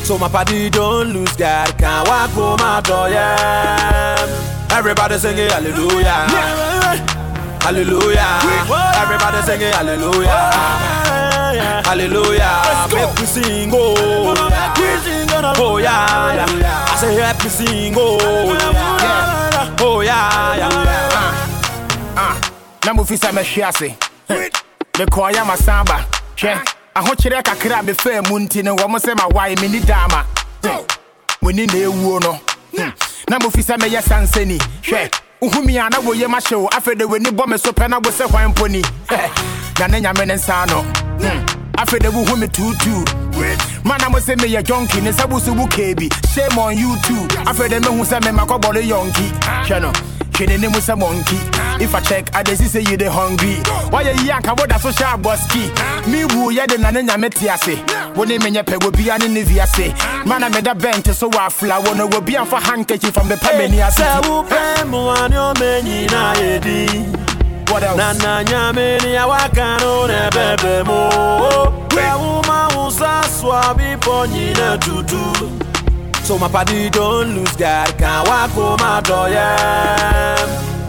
[0.05, 2.89] So my party don't lose God, can't walk home out
[4.71, 6.29] Everybody singing hallelujah,
[7.65, 8.39] hallelujah.
[9.03, 10.51] Everybody singing hallelujah,
[11.89, 12.53] hallelujah.
[12.93, 14.35] Make we sing, oh,
[15.57, 16.85] oh yeah, yeah.
[16.93, 18.19] I say happy sing, oh,
[19.01, 21.14] yeah, oh yeah, yeah.
[22.87, 23.97] Na mofi sɛ mɛhwe ase
[24.99, 26.05] mekɔɔyɛ masaba
[26.37, 26.53] hwɛ
[26.95, 30.25] ahokyerɛ kakra a mefaa mu nti no wɔ mo sɛ mawae menni daama
[30.63, 31.57] hmm.
[31.57, 32.39] na ɛwuo no
[33.29, 35.11] na mofi sɛ mɛyɛ sansani hwɛ
[35.41, 38.11] wohumi a na woyɛ mahyɛ wo afei de w'ani bɔ me so pɛ na wo
[38.11, 38.53] sɛ hwan
[39.79, 41.45] na ne nyame ne nsa no hmm.
[41.79, 43.25] afei de wohu me tuutuu
[43.85, 47.27] mana mo sɛ meyɛ jonki ne sɛ wo so wo keebi shame on you too.
[47.47, 49.27] Afei de mehu sɛ memakɔbɔre yɔnki
[49.67, 49.93] hwɛ no
[50.35, 51.39] hwɛ ne mu sɛ monkey.
[51.81, 53.57] If i check i see say you dey hungry.
[53.91, 57.49] Wayɛ yi anka woda so hyɛ abɔski me wu yɛ de na ne nyame te
[57.49, 57.77] ase
[58.17, 59.95] wo ne menyɛ pɛ wobia ne ne viase
[60.27, 63.81] mana meda bɛnte so I wɔ afla wo no wɔbi amfa handkerchief from bɛpɛ m'ani
[63.87, 67.25] ase Sɛ wopɛ mu ane ɔmɛ nyina yɛdi
[67.97, 71.09] na na nyame ni awaka no na ɛbɛbɛ mu
[71.97, 75.74] sɛ woma wo sa so a bepɔ nyina tutu
[76.25, 79.11] So my party don't lose God, can't walk home out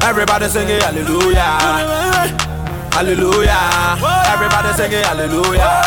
[0.02, 1.60] Everybody singing hallelujah,
[2.96, 3.98] hallelujah.
[4.32, 5.84] Everybody singing hallelujah,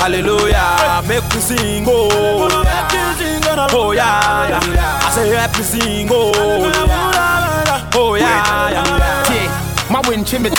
[0.00, 0.56] hallelujah.
[0.58, 2.48] I make we sing, oh,
[3.70, 5.00] oh yeah, yeah.
[5.06, 6.32] I say happy sing, oh,
[7.94, 9.32] oh yeah, yeah.
[9.32, 10.50] Yeah, my win chimney.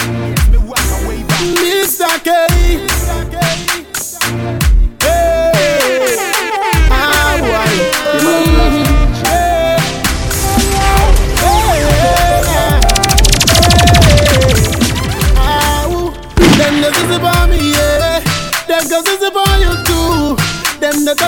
[1.60, 2.08] Mr.
[2.24, 3.69] K.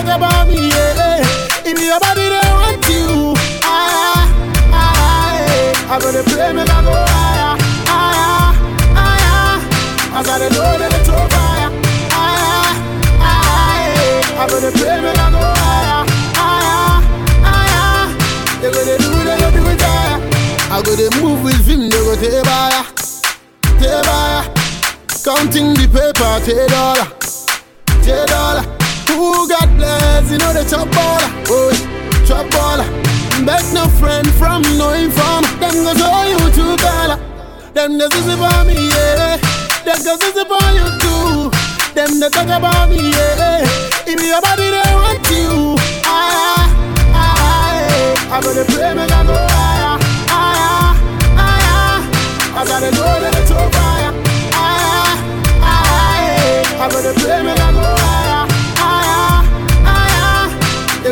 [0.04, 1.22] talk about me, yeah.
[1.64, 5.46] If your body they want you, ah, ah, ah, ah.
[5.46, 5.92] eh.
[5.92, 7.54] I gonna play me, I go higher,
[7.86, 8.52] higher,
[8.98, 10.18] higher.
[10.18, 11.70] As I dey know that it's fire,
[12.10, 12.66] higher,
[13.22, 14.22] higher.
[14.38, 16.00] I gonna play me, I go higher,
[16.38, 16.98] higher,
[17.46, 18.04] higher.
[18.60, 19.82] They gonna do, they gonna do it.
[20.72, 22.84] I go dey move with him, they go take fire,
[23.78, 24.44] take fire.
[25.24, 27.06] Counting the paper, take dollar,
[28.02, 28.81] take dollar.
[29.22, 31.70] Who got blessed, you know the chop baller, oh,
[32.26, 32.88] chop baller.
[33.46, 37.18] Beg no friend from no inform, them go show you two dollar.
[37.72, 39.38] Them the zizzy for me, yeah.
[39.86, 41.50] Them go zizzy for you too.
[41.94, 43.62] Them the talk about me, yeah.
[44.10, 46.66] If your body they want you, ah,
[47.14, 49.98] ah, ah, I gonna pray I go higher,
[50.34, 50.98] higher,
[51.38, 51.94] higher.
[52.58, 54.12] I gotta know that it's on fire,
[54.50, 55.14] higher,
[55.62, 56.66] higher.
[56.74, 58.31] I gonna pray I go higher,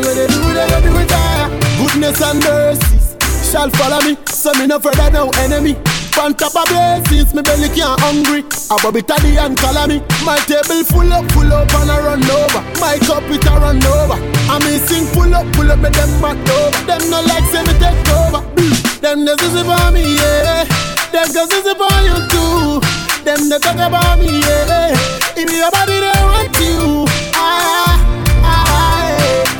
[0.03, 0.15] higher.
[0.15, 1.49] They do, they gonna do it higher.
[1.79, 3.17] Goodness and mercies
[3.51, 5.77] shall follow me, so me no further no enemy.
[6.21, 8.45] On top of blessings, me belly can't hungry.
[8.71, 10.03] A bobby taddy and color me.
[10.25, 12.61] My table full up, full up and I run over.
[12.77, 14.21] My cup it a run over.
[14.51, 16.77] I me sing full up, full up, me them back over.
[16.85, 18.45] Them no like say me take over.
[19.01, 20.69] Them the zizzy for me, yeah.
[21.09, 22.85] Them go zizzy for you too.
[23.25, 24.93] Them the talk about me, yeah.
[25.41, 27.10] If your body they want you,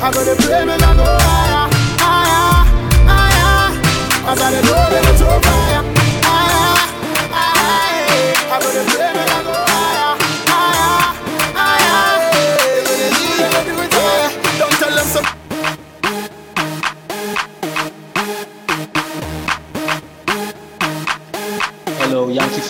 [0.03, 0.09] I
[0.81, 1.69] I go higher,
[2.01, 2.65] higher,
[3.05, 3.69] higher.
[4.25, 4.33] I
[4.89, 5.83] that it's on fire.
[8.49, 9.20] I gonna play me, I go higher,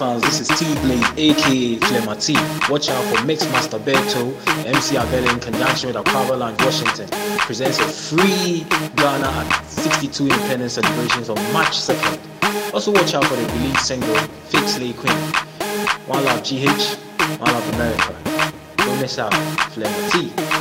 [0.01, 2.33] fans, this is T Blaze, aka Flemma T.
[2.71, 4.33] Watch out for Mixmaster Beto,
[4.65, 7.07] MC Abel in conjunction with Akwaaba Lounge Washington.
[7.39, 8.65] Presents a free
[8.95, 12.73] Ghana at 62 Independence celebrations on March 2nd.
[12.73, 14.15] Also, watch out for the release single
[14.49, 15.17] Fake Slay Queen.
[16.07, 16.95] One Love GH,
[17.39, 18.15] One Love America.
[18.77, 19.33] Don't miss out,
[19.73, 20.60] Flemma T.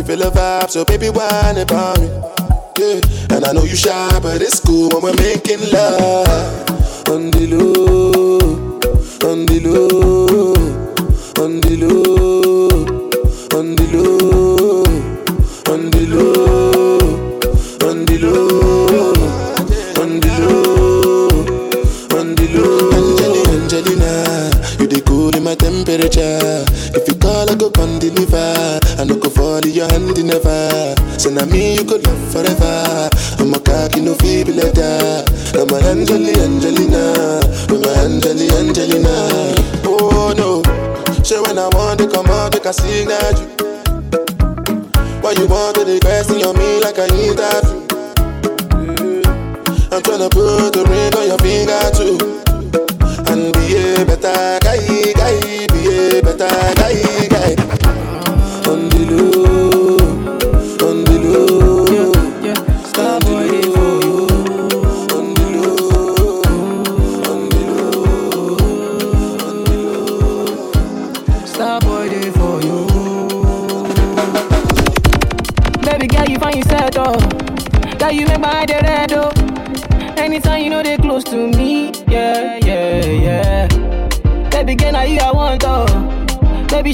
[0.00, 2.06] you feel a vibe, so baby whine about me.
[2.78, 7.08] Yeah, and I know you shy, but it's cool when we're making love.
[7.08, 7.30] On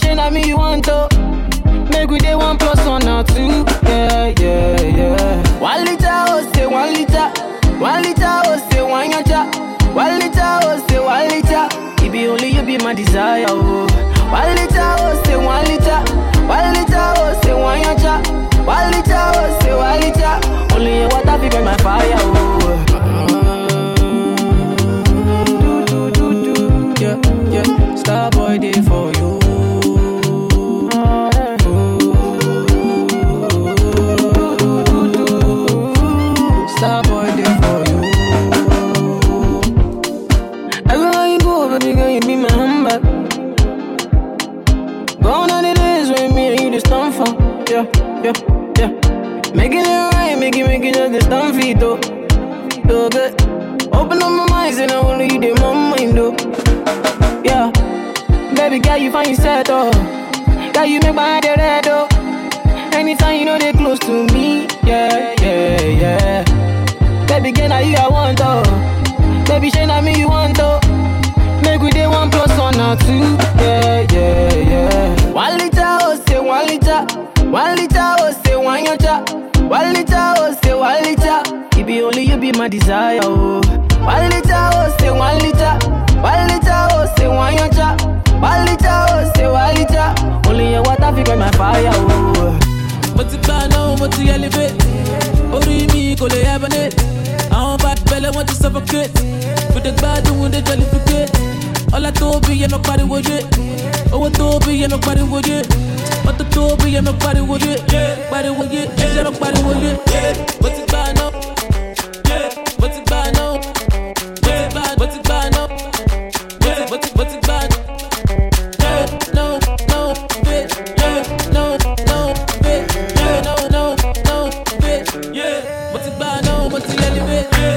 [0.01, 1.09] shey na me you want oh.
[1.90, 5.59] Make we dey one plus one or two, yeah, yeah, yeah.
[5.61, 7.28] One liter oh say one liter,
[7.78, 11.68] one liter oh say one yacha, one liter oh say one liter.
[12.05, 13.86] It be only you be my desire oh.
[14.30, 16.01] One liter oh say one liter,
[16.47, 20.74] one liter oh say one yacha, one liter oh say one liter.
[20.74, 22.55] Only your water burn my fire oh.
[53.11, 53.40] Good.
[53.94, 56.34] Open up my mind, and I only you did my mind, though.
[57.44, 57.70] Yeah.
[58.54, 59.90] Baby girl, you find yourself, oh.
[60.74, 62.09] Girl, you make my head red, oh.
[62.92, 67.26] Anytime you know they close to me, yeah, yeah, yeah.
[67.26, 69.44] Baby girl, now you I want, oh.
[69.46, 70.80] Baby, shey na me you want, oh.
[71.62, 75.32] Make we dey one plus one or two, yeah, yeah, yeah.
[75.32, 77.07] One liter, oh, say one liter.
[77.50, 79.68] One liter, oh, say one yacha.
[79.68, 81.40] One liter, oh, say one liter.
[81.78, 83.61] It be only you be my desire, oh.
[84.04, 85.74] One liter, oh, say one liter.
[86.20, 87.96] One liter, oh, say one yacha.
[88.40, 90.09] One liter, oh, say one liter.
[90.48, 92.59] Only your water fi quench my fire, oh.
[93.16, 94.76] mo ti gbà náà mo ti elevate
[95.57, 96.96] orí mi kò lè hibernate
[97.50, 99.09] àwọn bad belle wọ́n ti suffocate
[99.72, 101.32] kò dé gbádùn wọn dé jollificate
[101.93, 103.37] ọlá tó bí yẹn lọ pariwo yé
[104.12, 105.62] owó tó bí yẹn lọ pariwo yé
[106.24, 107.72] mọ́tò tó bí yẹn lọ pariwo yé
[108.30, 109.91] pariwo yé ẹ̀ṣẹ̀ lọ pariwo yé
[110.61, 111.30] mo ti gbà náà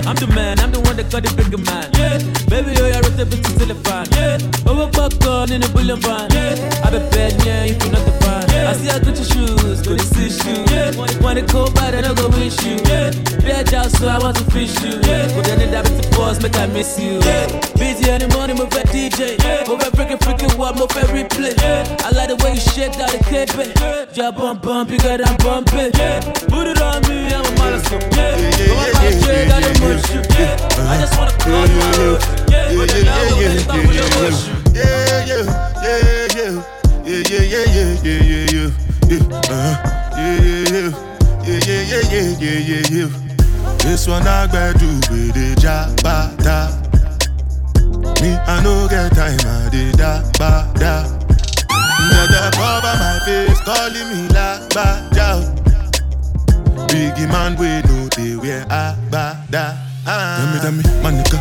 [0.09, 1.85] I'm the man, I'm the one that got the bigger man.
[1.93, 2.17] Yeah.
[2.49, 4.09] Baby, oh, I wrote the bitch to the fan.
[4.17, 4.41] Yeah.
[4.65, 6.31] Oh, over buck on in the bullion van.
[6.33, 6.57] Yeah.
[6.81, 8.49] I be bad, yeah, you're not the fan.
[8.49, 8.69] Yeah.
[8.69, 10.65] I see I got your shoes, go to see you.
[10.73, 10.97] Yeah.
[11.21, 12.81] Wanna go bad, I don't go with you.
[12.89, 13.13] Yeah.
[13.45, 14.97] Bad out, so I want to fish you.
[15.05, 15.29] Yeah.
[15.35, 17.21] But then it happens to pause, make I miss you.
[17.21, 17.45] Yeah.
[17.77, 19.37] Busy in the morning, move a DJ.
[19.37, 19.67] Yeah.
[19.69, 21.53] Move freaking freaking wall, move every play.
[21.61, 21.85] Yeah.
[22.01, 23.53] I like the way you shake out the cape.
[23.53, 24.05] Yeah.
[24.13, 25.93] Yeah, bump, bump, you got that bumping.
[25.93, 26.19] Yeah.
[26.49, 26.78] Put it
[30.87, 32.21] I just wanna call you out.
[32.49, 34.55] Yeah, but then I will stop with your push you.
[34.73, 35.43] Yeah, yeah,
[35.83, 36.63] yeah, yeah, yeah,
[37.05, 39.75] yeah, yeah, yeah, yeah, yeah, yeah, yeah, uh-huh.
[40.15, 40.89] yeah, yeah,
[41.43, 43.09] yeah, yeah, yeah, yeah, yeah, yeah, yeah.
[43.79, 46.69] This one I gotta do with the jabata.
[48.21, 51.07] Me, I no get time, I did da ba da.
[52.11, 55.41] Yeah, they cover my face, calling me la ba da.
[56.87, 59.88] Biggie man, we know they wear a ba da.
[60.09, 61.37] Tell me, tell me, my nigga,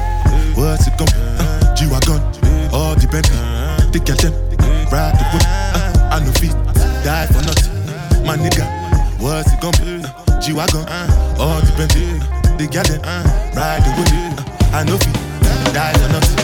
[0.55, 2.21] what's it gon' uh, G-Wagon,
[2.71, 3.33] all the Bentley,
[3.93, 4.35] the girl them,
[4.93, 5.43] ride the whip,
[5.73, 6.53] uh, I no feet,
[7.01, 7.73] die for nothing.
[8.27, 8.69] My nigga,
[9.25, 10.05] what's it gon' be?
[10.05, 10.85] Uh, G-Wagon,
[11.41, 12.21] all the Bentley,
[12.61, 13.01] the girl them,
[13.57, 15.17] ride the whip, uh, I no feet,
[15.73, 16.37] die for nothing.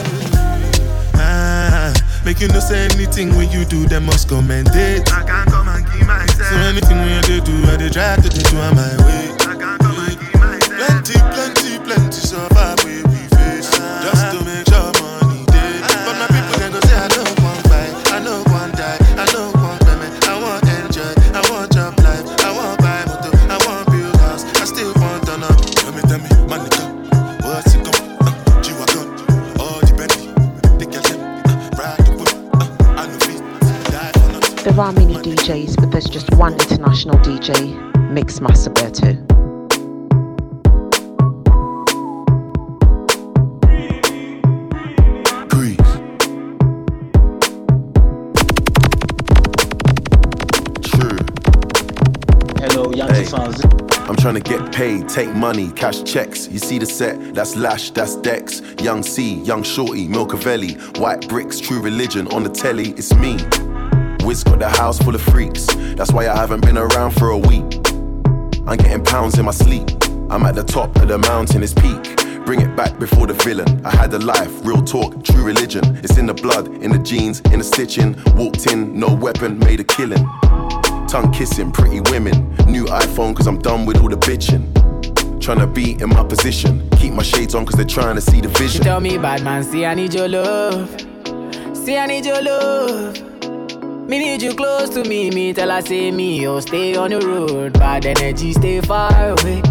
[1.21, 1.93] Ah,
[2.25, 5.13] make you no say anything when you do, them must commend it.
[5.13, 6.49] I can't come and give myself.
[6.49, 9.24] So anything when you do, I they try to do on my way.
[37.05, 37.75] International DJ,
[38.15, 39.13] Mixmaster Beto.
[50.83, 51.19] True.
[52.59, 53.25] Hello, Yankee Hey.
[53.25, 53.61] fans.
[54.09, 56.49] I'm trying to get paid, take money, cash checks.
[56.51, 58.63] You see the set, that's Lash, that's Dex.
[58.81, 63.37] Young C, Young Shorty, Milcavelli, White Bricks, True Religion on the telly, it's me.
[64.25, 65.67] Wiz got the house full of freaks,
[65.97, 67.65] that's why I haven't been around for a week.
[68.67, 69.89] I'm getting pounds in my sleep.
[70.31, 72.17] I'm at the top of the mountain, it's peak.
[72.47, 73.85] Bring it back before the villain.
[73.85, 75.97] I had a life, real talk, true religion.
[76.03, 78.17] It's in the blood, in the jeans, in the stitching.
[78.35, 80.25] Walked in, no weapon, made a killing.
[81.07, 82.55] Tongue kissing, pretty women.
[82.67, 84.73] New iPhone, cause I'm done with all the bitching.
[85.39, 86.89] Tryna be in my position.
[86.99, 88.83] Keep my shades on, cause they're trying to see the She vision.
[88.83, 90.89] tell me, bad man, see I need your love.
[91.77, 93.34] See I need your love.
[94.07, 95.31] Me need you close to me.
[95.31, 97.73] Me tell I say me, oh stay on the road.
[97.73, 99.63] Bad energy, stay far away.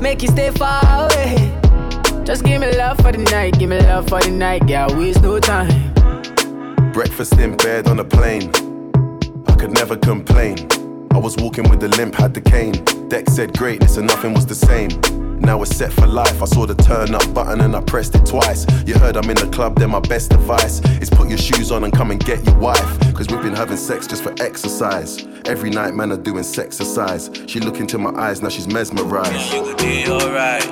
[0.00, 1.36] Make you stay far away.
[2.24, 4.88] Just give me love for the night, give me love for the night, girl.
[4.96, 5.92] Waste no time.
[6.92, 8.50] Breakfast in bed on a plane.
[9.46, 10.56] I could never complain.
[11.10, 12.82] I was walking with the limp, had the cane.
[13.08, 14.90] Deck said greatness and nothing was the same.
[15.40, 16.42] Now it's set for life.
[16.42, 18.66] I saw the turn up button and I pressed it twice.
[18.86, 21.84] You heard I'm in the club, then my best advice is put your shoes on
[21.84, 23.14] and come and get your wife.
[23.14, 25.26] Cause we've been having sex just for exercise.
[25.46, 27.30] Every night, man, are doing exercise.
[27.46, 29.52] She look into my eyes, now she's mesmerized.
[29.52, 30.62] You could be alright.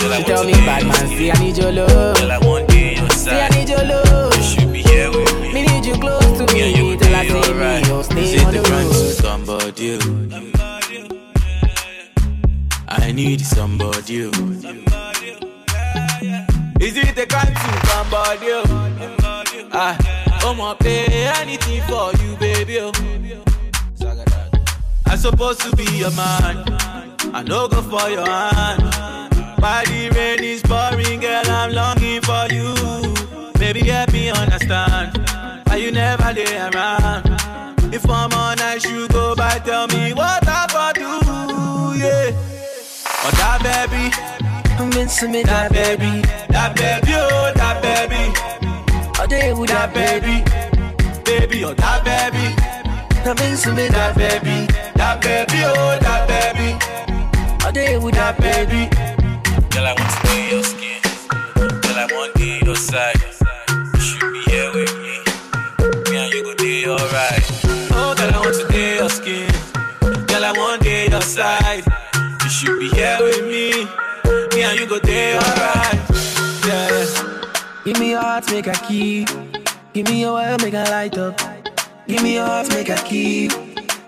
[0.00, 2.16] She tell me, bad man, see I need your love.
[2.16, 4.34] Girl, I want you your See I need your love.
[4.36, 5.52] You should be here with me.
[5.52, 6.72] Me need you close to me.
[6.72, 8.92] Me till I say me, oh stay on the road.
[9.14, 10.57] somebody.
[12.90, 14.24] I need somebody.
[14.24, 14.30] Oh.
[16.80, 18.48] Is it the kind to somebody?
[19.72, 19.96] I,
[20.42, 21.04] I'ma pay
[21.36, 22.78] anything for you, baby.
[22.80, 22.92] Oh.
[25.06, 26.64] I supposed to be your man.
[27.34, 28.82] I no go for your hand.
[29.60, 32.72] Why the rain is pouring, girl, I'm longing for you.
[33.58, 35.18] Baby, help me understand.
[35.66, 37.26] Why you never lay around?
[37.92, 40.47] If I'm on night, you go by, tell me what
[43.62, 44.12] that baby,
[44.78, 48.32] I'm missing me, that baby, that baby, oh, that baby,
[49.18, 50.44] oh, they would that baby,
[51.24, 52.54] baby, oh, that baby,
[53.28, 56.78] I'm missing me, that baby, that baby, oh, that baby,
[57.66, 58.88] oh, they would that baby.
[59.70, 61.00] Girl, I want to be your skin.
[61.82, 63.14] Girl, I want to be your side.
[63.94, 65.20] You should be here with me.
[66.10, 67.44] Me and you go do alright.
[67.92, 69.46] Oh, girl, I want to be your skin.
[70.26, 71.57] Girl, I want to be your side.
[72.78, 73.84] You should be here with me.
[74.54, 75.98] Me and you go do alright.
[76.64, 77.82] Yeah.
[77.84, 79.26] Give me your heart, make a key.
[79.92, 81.40] Give me your world, make a light up.
[82.06, 83.48] Give me your heart, make a key.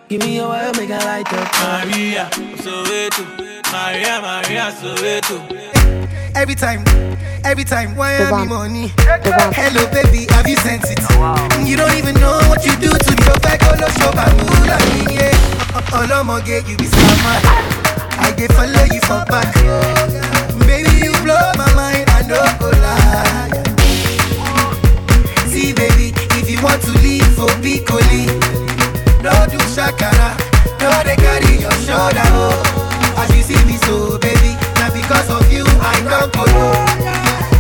[0.09, 1.51] Give me your world, make a light up.
[1.85, 2.29] Maria,
[2.62, 3.25] Soweto.
[3.73, 5.41] Maria, Maria, Soweto.
[6.37, 6.85] Every time,
[7.45, 8.93] every time, why The am me money?
[8.97, 11.01] Hello, baby, have you sent it?
[11.11, 13.23] Oh, you don't even know what you do to me.
[13.27, 15.51] Go back, go show my mood, I mean, yeah.
[15.91, 17.80] Olomoge, you be smart.
[18.41, 19.53] They follow you for back.
[20.64, 23.53] Baby, you blow my mind, I don't go lie.
[25.53, 28.24] See, baby, if you want to leave oh, for Piccoli,
[29.20, 30.41] no do shakara,
[30.80, 32.24] no they carry your shoulder.
[32.32, 33.20] Oh.
[33.20, 36.72] As you see me so, baby, now because of you, I don't go low.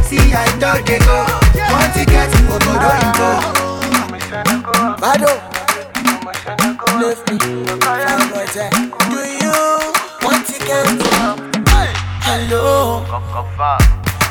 [0.08, 1.28] See, I don't they go.
[1.76, 3.28] Want to get to Obodo, you go.
[4.96, 5.28] Bado,
[7.02, 7.36] left me.
[9.10, 9.69] Do you
[12.22, 13.02] Hello.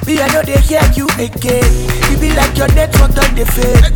[0.07, 1.67] Me, I know they hear you again.
[2.09, 3.91] You be like your network on the fade.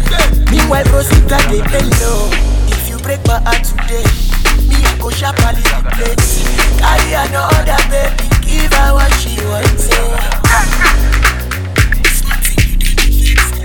[0.51, 2.27] Meanwhile, Rosita, they hello.
[2.67, 4.03] If you break my heart today,
[4.67, 6.43] me, I go sharply replace.
[6.83, 9.87] Carry another baby, give her what she wants.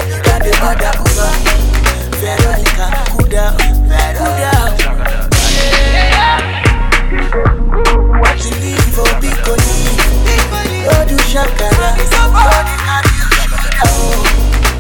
[0.07, 1.35] You got the mother over.
[2.23, 3.59] Veronica, cool down,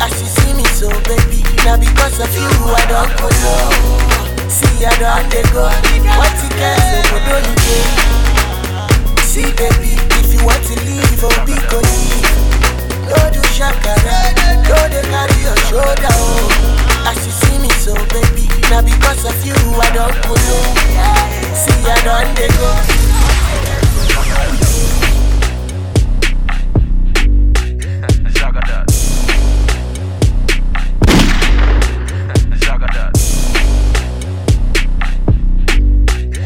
[0.02, 1.46] as you see me so, baby,
[1.78, 3.30] because of you I don't go.
[4.50, 5.70] See I don't go.
[6.18, 7.78] What you get so go do you do?
[9.22, 11.54] See, baby, if you want to leave, be.
[13.06, 13.38] No do
[14.66, 15.38] no carry
[15.70, 16.10] shoulder.
[17.06, 18.50] As you see me so, baby,
[18.82, 20.34] because of you I don't go.
[21.54, 22.98] See I don't go.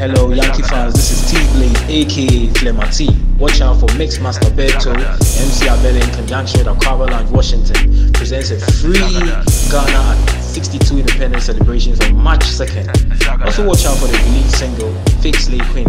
[0.03, 0.95] Hello, Yankee fans.
[0.95, 3.07] This is T Blade, aka Flemati.
[3.39, 8.13] Watch out for mix Mixmaster Beto, MC Abel in conjunction with Akwaaba Washington.
[8.13, 13.45] Presents a free Ghana at 62 Independence celebrations on March 2nd.
[13.45, 14.93] Also, watch out for the lead single,
[15.23, 15.87] Fake Slay Queen.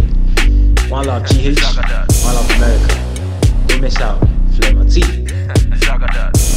[0.91, 1.57] One Love GH,
[2.24, 3.66] One Love America.
[3.66, 4.22] Don't miss out.
[4.51, 5.01] Flemati.
[5.84, 6.53] Hello,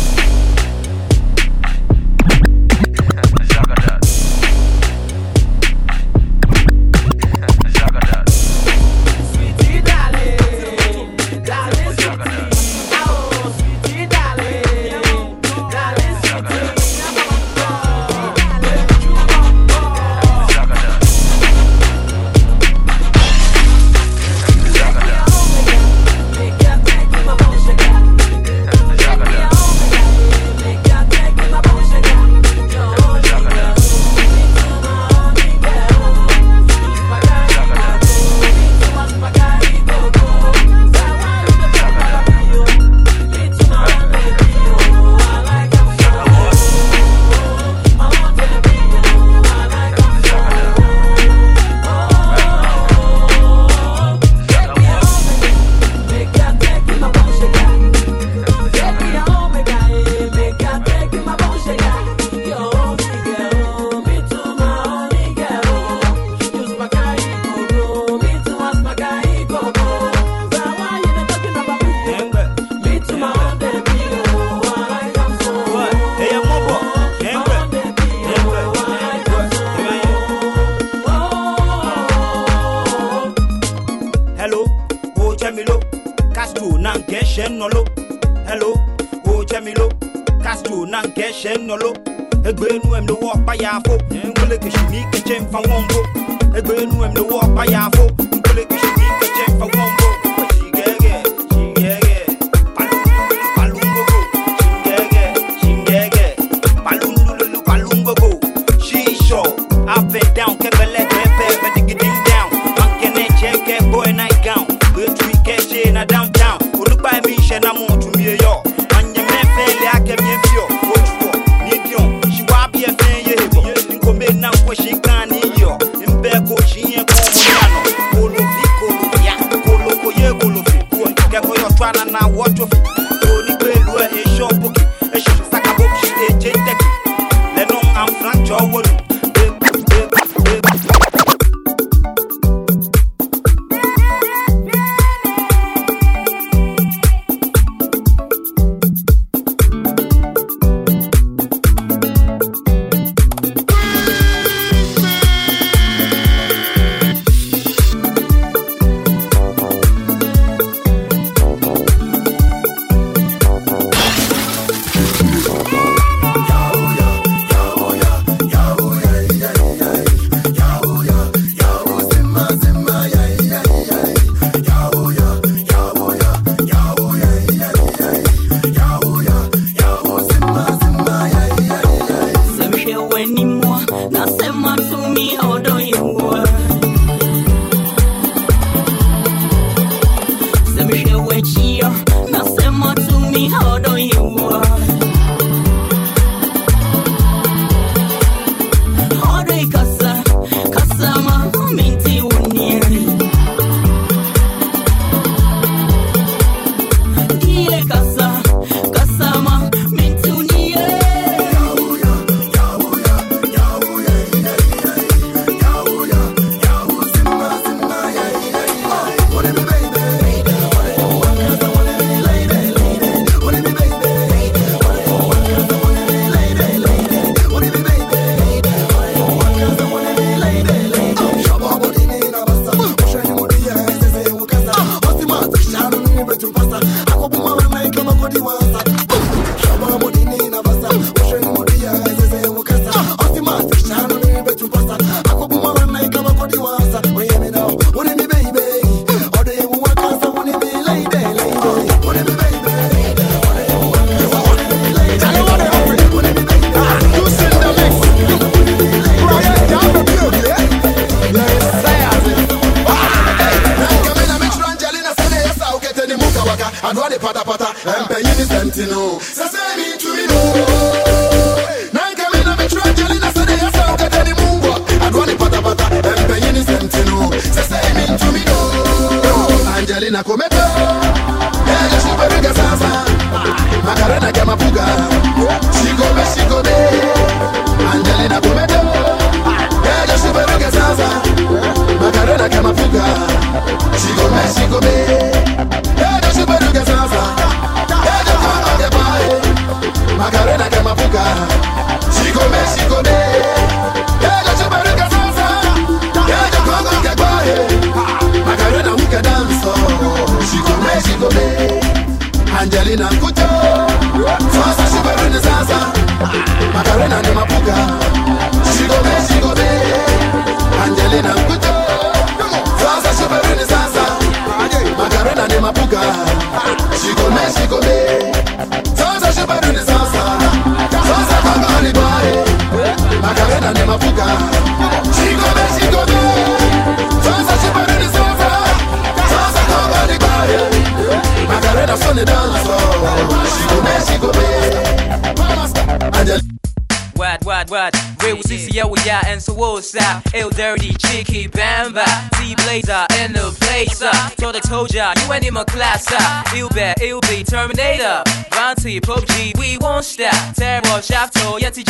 [354.68, 356.06] told ya, you ain't in my class.
[356.50, 358.22] Feel bad, it'll be Terminator.
[358.50, 360.54] Bounty, PUBG, we won't stop.
[360.54, 361.84] Terror, Shafto, oh, Yeti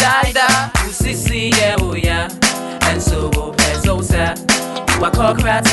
[0.91, 2.29] see, see, yeah, oh yeah.
[2.83, 4.35] And so, oh, Pezosa.
[5.01, 5.66] Wakokrat,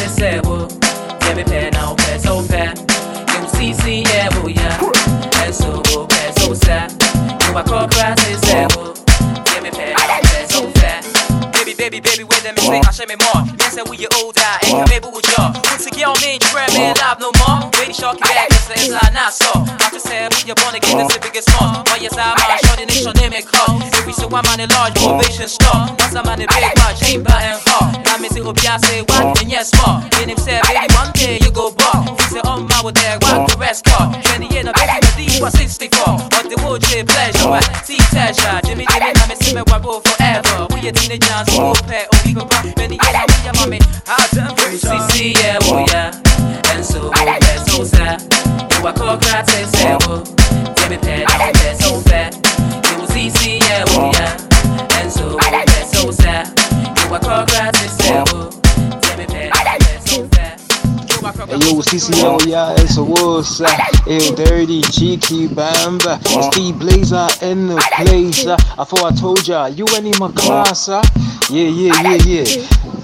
[61.93, 63.67] TCOYA, it's a wussa.
[64.07, 66.17] Ill dirty, cheeky bamba.
[66.55, 68.47] the Blazer in the place.
[68.47, 70.87] I thought I told ya, you ain't in my class.
[70.87, 71.03] Yeah,
[71.51, 72.43] yeah, yeah, yeah.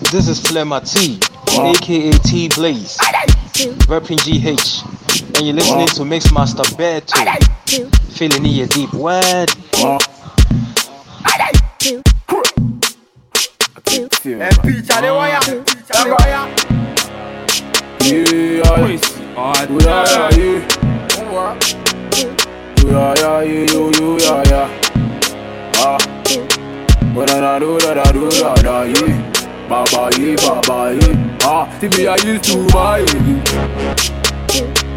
[0.09, 1.19] This is Flemma T,
[1.53, 2.97] aka T Blaze,
[3.85, 4.81] repping GH.
[5.37, 6.65] And you're listening to Mixmaster
[7.65, 7.91] too.
[8.09, 9.51] feeling in your deep word.
[14.25, 16.88] And Peach, I
[18.01, 18.99] you are you,
[19.35, 20.63] are you.
[22.81, 24.65] You are you, you, you are you.
[25.75, 25.97] Ah,
[27.13, 29.07] but I do that, I do that, I you.
[29.69, 31.09] Baba ye, baba ye.
[31.43, 32.99] Ah, see me, I used to buy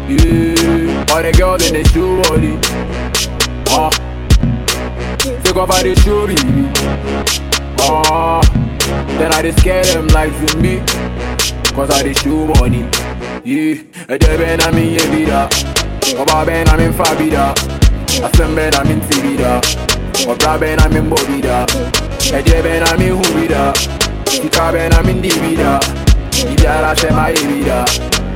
[0.07, 2.57] Yeah, all the girls in the shoe body.
[3.69, 3.91] Ah,
[5.43, 6.69] take off all the shoe, baby.
[7.79, 8.41] Ah,
[9.19, 10.81] then I just scare them like me.
[11.75, 12.81] Cause I dey show money
[13.45, 13.77] Yeah,
[14.13, 15.39] ẹ̀jẹ̀ bẹ́ẹ̀ na me yé bi da
[16.21, 17.45] Ọba bẹ́ẹ̀ na mi fa bi da
[18.25, 19.51] Asẹ́n bẹ́ẹ̀ na mi ti bi da
[20.31, 21.57] Ọ̀bra bẹ́ẹ̀ na mi bọ̀ bi me
[22.37, 23.63] Ẹ̀jẹ̀ bẹ́ẹ̀ na mi hu bi da
[24.41, 25.71] Kíkà bẹ́ẹ̀ na mi di bi da
[26.51, 26.65] Ibi
[26.99, 27.41] ṣẹ́ ma yé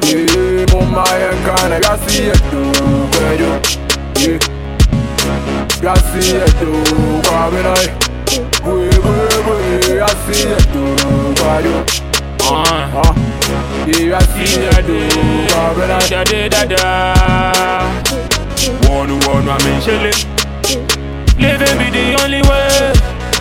[0.09, 2.69] Yeah, mo máa yẹ nǹkan náà gásí ẹ̀dùn
[3.13, 3.51] kẹjọ
[4.23, 4.39] Yeah,
[5.85, 7.89] gásí ẹ̀dùn kọ́ abẹ́náyé.
[8.65, 12.07] Wee wee wee, I see it, do,
[16.10, 16.84] da da da da.
[18.89, 20.26] One one I mention it.
[21.38, 22.97] Living be the only way.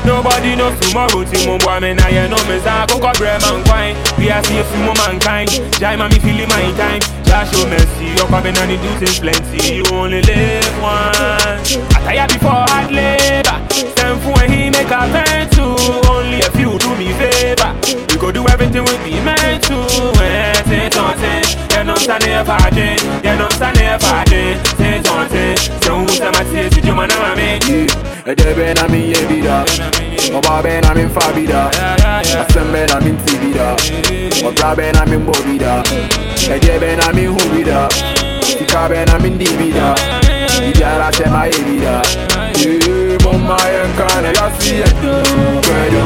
[0.07, 1.25] Nobody knows tomorrow.
[1.27, 3.97] Timo boy me na ye no me sa koko bre man kwine.
[4.19, 5.51] We are see few more mankind.
[5.81, 7.01] Jai mami feeling my time.
[7.27, 8.15] Just show mercy.
[8.17, 9.77] Your coming and the do things plenty.
[9.77, 11.77] You only live once.
[11.93, 13.59] I tire before hard labor.
[13.71, 15.65] Stand for when he make a turn to.
[16.09, 17.75] Only a few do me favor.
[18.09, 19.77] We go do everything we be meant to.
[20.97, 21.43] Something.
[21.71, 22.59] Yeah, no, stand here for
[23.25, 24.25] Yeah, no, stand here for
[24.77, 25.57] Say something.
[25.83, 26.69] So who's the matter?
[26.69, 27.87] Did you man have me?
[28.27, 29.63] Ɛdeɛ bɛn na mi yɛ bi da
[30.35, 33.77] Ɔba bɛn na mi nfa bi da Asɛm bɛn na mi nti bi da
[34.49, 35.83] Ɔbra bɛn na mi mbɔ bi da
[36.55, 37.89] Ɛdeɛ bɛn na mi hu bi da
[38.43, 39.95] Sika bɛn na mi ndi bi da
[40.59, 41.95] Bibiara hyɛ ma yɛ bi da
[42.59, 45.13] Yee mo ma yɛ nka na yasi yɛ do
[45.63, 46.05] Kwejo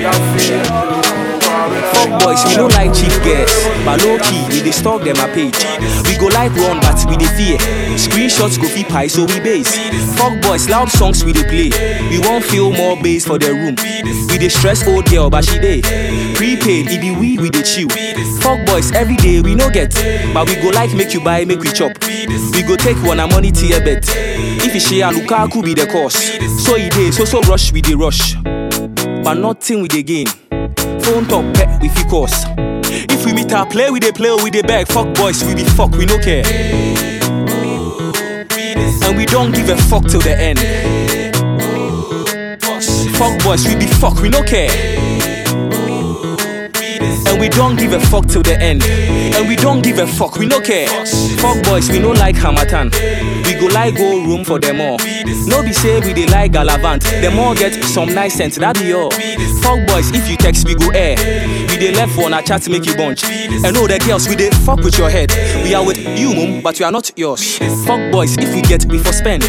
[0.00, 1.21] Yasi do
[1.62, 3.52] Fuck boys, we don't like cheap girls,
[3.84, 5.54] but low key, we dey stalk them a page.
[6.08, 7.58] We go like run, but we dey fear.
[7.96, 9.70] Screenshots go fit pie, so we base.
[10.18, 11.70] Fuck boys, loud songs we dey play.
[12.10, 13.76] We won't feel more bass for the room.
[14.28, 15.82] We dey stress old girl, but she dey.
[16.34, 17.88] Prepaid, it be we, we dey chill.
[18.40, 19.94] Fuck boys, every day we no get,
[20.34, 21.92] but we go like make you buy, make we chop.
[22.04, 24.04] We go take one a money to your bet.
[24.08, 26.14] If you share, Lukaku be the cause.
[26.64, 28.34] So he dey, so so rush, we dey rush.
[29.22, 30.26] But nothing we dey gain.
[31.02, 32.44] Phone top pet we fit cause.
[32.86, 34.86] If we meet our play, we dey play or we dey beg.
[34.88, 36.44] Fuck boys, we be fuck, we no care.
[39.04, 40.58] And we don't give a fuck till the end.
[43.16, 44.70] Fuck boys, we be fuck, we no care.
[47.42, 48.84] We don't give a fuck till the end.
[48.84, 50.86] And we don't give a fuck, we no care.
[51.42, 52.90] Fuck boys, we no like Harmattan.
[53.44, 54.98] We go like go room for them all.
[55.50, 57.02] No be say we dey like Galavant.
[57.20, 59.10] Them all get some nice sense, that be all.
[59.60, 61.16] Fuck boys, if you text, we go air.
[61.82, 63.24] Dey left for a chat to make you bunch.
[63.24, 65.32] And all the girls, we dey fuck with your head.
[65.64, 67.58] We are with you, mum, but we are not yours.
[67.84, 69.42] Fuck boys, if we get, we for spend.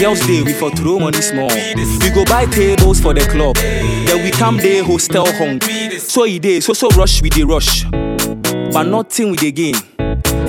[0.00, 1.50] Girls day, we for throw money small.
[1.52, 3.56] We go buy tables for the club.
[3.56, 5.60] Then we come day hostel hung.
[5.98, 7.84] So he dey, so so rush, we dey rush.
[7.90, 9.74] But nothing we dey gain.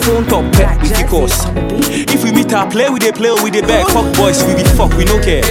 [0.07, 1.35] Phone top pet we fit cause.
[2.07, 3.87] If we meet our play, we dey play we dey beg.
[3.87, 5.43] Fuck boys, we be fuck, we no care.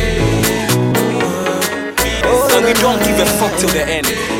[2.56, 4.33] And we don't give a fuck till the end.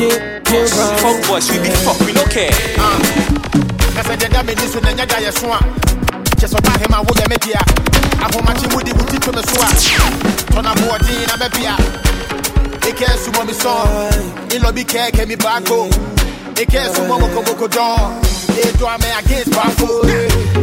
[0.00, 2.50] Fuck boys, we be fuck, we no care.
[3.94, 5.58] Kasa deɛ da m'ani so na nyɛ da yɛ so a
[6.40, 7.60] kyɛ sɛ ɔba hema woyɛ me dea
[8.24, 9.60] ahomakye wode wo ti to me so.
[9.60, 9.68] A
[10.52, 11.76] tɔna boɔden na mɛbea
[12.88, 15.90] ekɛ sumɔ me sɔn ilɔbi kɛɛkɛ mi baako
[16.54, 18.00] ekɛ sumɔ mokomoko dɔn
[18.56, 19.88] edo ame against baako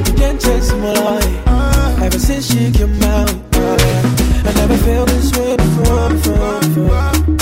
[0.08, 2.02] You can't chase my life.
[2.02, 7.37] Ever since she came out I never felt this way before, before, before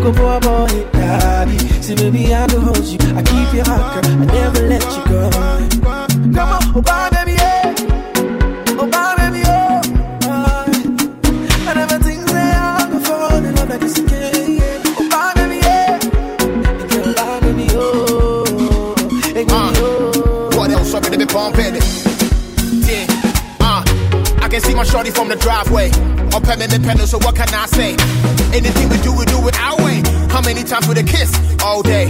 [0.00, 2.98] Yeah, I'm looking for a boy, daddy See, baby, I hold you.
[3.16, 4.12] I keep you hot, girl.
[4.12, 5.30] I never let you go.
[6.32, 7.74] Come on, oh, bye, baby, yeah.
[8.78, 9.80] Oh, bye, baby, oh.
[11.68, 14.82] I never think that I could fall in love like this again yeah.
[14.98, 15.98] Oh, bye, baby, yeah.
[16.88, 18.94] Girl, bye, baby, oh.
[19.22, 20.50] Hey, baby, oh.
[20.56, 20.90] What else?
[20.90, 21.74] Sorry, they be pumping
[24.80, 25.90] my shorty from the driveway.
[26.32, 27.92] Up at me, me pedal, so what can I say?
[28.56, 29.99] Anything we do, we do it our way.
[30.30, 31.34] How many times with a kiss?
[31.62, 32.08] All day.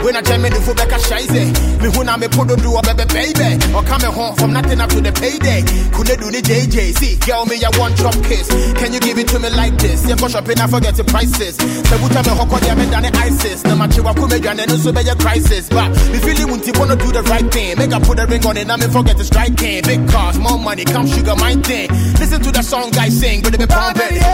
[0.00, 1.52] When I jam in the back, I shine
[1.82, 3.60] Me when I me put do a baby, baby.
[3.74, 5.66] Or coming home from nothing up to the payday.
[5.92, 6.96] Couldn't do the JJ.
[6.96, 8.48] See, girl, me, a want chop kiss.
[8.78, 10.06] Can you give it to me like this?
[10.08, 11.56] Yeah, go shopping, I forget the prices.
[11.60, 13.64] So, what time I hook on the the ISIS.
[13.64, 15.68] No matter what, come again, and also be a crisis.
[15.68, 17.76] But, me feeling want to wanna do the right thing.
[17.76, 19.82] Make I put a ring on it, I me forget the striking.
[19.82, 21.90] Big cars, more money, come sugar, my thing.
[22.22, 24.24] Listen to the song I sing, but it be pumping.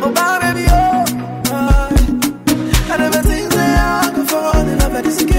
[0.00, 0.87] Oh, baby, oh, oh.
[5.08, 5.38] Fall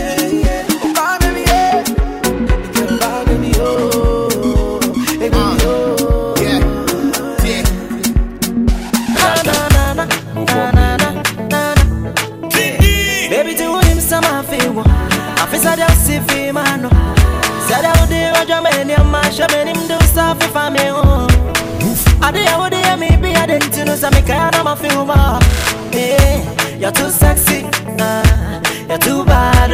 [27.87, 28.58] in love like
[28.89, 29.69] you're too bad,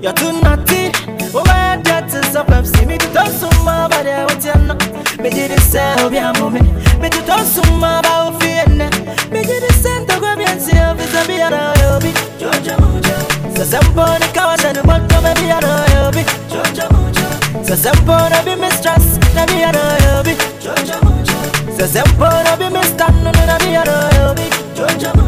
[0.00, 0.92] you're too naughty.
[1.34, 2.64] Oh, my God, is a web.
[2.64, 5.18] See me to talk so much, but I want you not.
[5.18, 6.70] Me did it sell, be a moment.
[7.02, 8.88] Me to talk so much about Vienna.
[9.32, 12.14] Me did it send to go and see if it's a be a hobby.
[12.38, 13.56] Georgia Mojo.
[13.56, 17.66] So somebody comes and the be of the other Me Georgia Mojo.
[17.66, 21.36] So somebody be mistress, and the other Me Georgia Mojo.
[21.76, 24.46] So somebody be mistress, and the other Me
[24.76, 25.27] Georgia Mojo.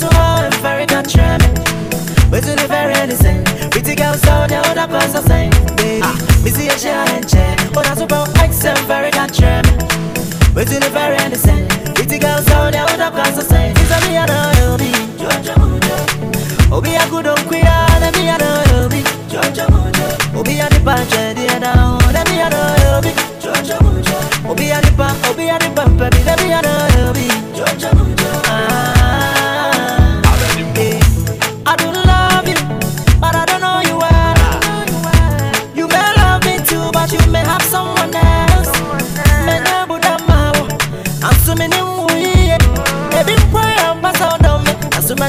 [0.00, 0.08] So
[0.62, 1.40] very trim
[2.30, 3.44] but to the very innocent.
[3.70, 4.88] Pretty girls so they all that
[5.22, 5.49] same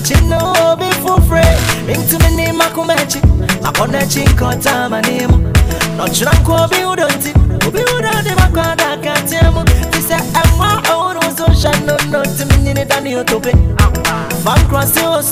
[0.02, 1.44] Aso machi no obi fufre
[1.88, 3.20] Rintu me ni makumechi
[3.62, 5.54] Makonechi nkota manimu
[5.98, 7.34] Nochira nkwa obi udonti
[7.68, 13.52] Obi udonti makwada katiemu Fise emwa ounu so shano no Timi nini dani otope
[14.44, 15.24] Fan cross the of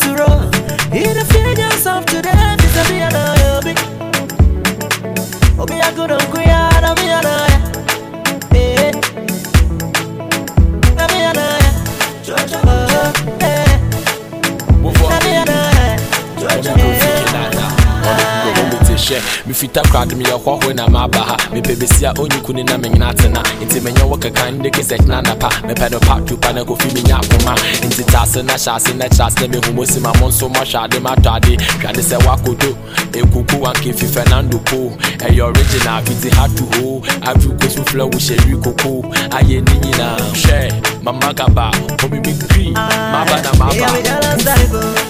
[20.10, 21.38] mefita krade meyɛ hɔhoe na maaba ha.
[21.52, 24.82] Mepɛ bɛsi a ɔnyi ku ne na menyena atena nti menyɛ wo keka nde ke
[24.82, 28.76] sɛ kyena napa mepɛ no pa tupa na kofi menya akoma nti taase na hyɛ
[28.76, 31.58] ase na kyɛ ase na mehu mo si ma mo nso mɔhwɛ ade matɔ ade
[31.82, 32.76] hwade sɛ woakodo
[33.12, 38.38] ɛkuku wankefi fernando po ɛyɛ original fiti ha to ho afi kosu flɛ wo hyɛ
[38.46, 39.02] wi koko
[39.38, 41.72] ayɛ ne nyinaa hwɛ mama gaba.
[42.04, 42.74] Obibi kri.
[42.74, 45.10] Maba na Yeah, we maba got a cycle.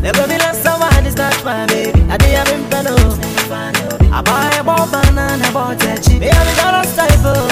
[0.00, 2.00] Never be less someone is not my baby.
[2.08, 3.37] I did have him pano.
[3.50, 6.20] I buy a bomb banana, I bought a chip.
[6.20, 7.48] Yeah, we got a cycle.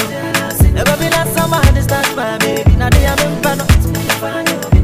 [0.73, 2.77] Never be less someone is not my baby.
[2.77, 3.65] I did have him pano.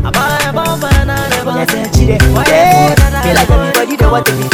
[0.05, 2.17] I buy a bomb banana, I bought a chip.
[2.49, 4.49] Yeah, feel like everybody they want to be.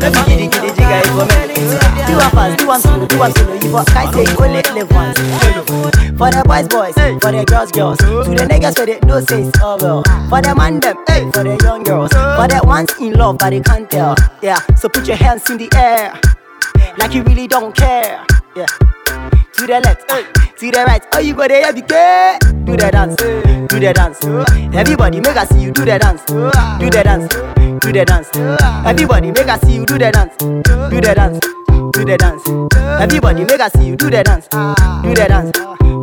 [0.00, 2.06] Let me get it, get it, jigga, it for me.
[2.06, 3.54] Do one fast, do one slow, do one slow.
[3.54, 5.18] You for guys say you only live once.
[5.18, 7.98] For the boys, boys, for the girls, girls.
[7.98, 10.02] To the niggas for the no says oh well.
[10.28, 12.12] For the man them, for the young girls.
[12.12, 14.14] For the ones in love but they can't tell.
[14.42, 16.18] Yeah, so put your hands in the air,
[16.98, 18.24] like you really don't care.
[18.56, 18.66] Yeah.
[19.56, 20.08] To the left,
[20.58, 22.38] to the right, oh you go there, be care.
[22.64, 24.18] Do the dance, do the dance.
[24.74, 27.28] Everybody make us see you do the dance, do the dance,
[27.80, 28.28] do the dance.
[28.86, 31.38] Everybody make us see you do the dance, do the dance,
[31.92, 32.42] do the dance.
[33.00, 35.52] Everybody make us see you do the dance, do the dance,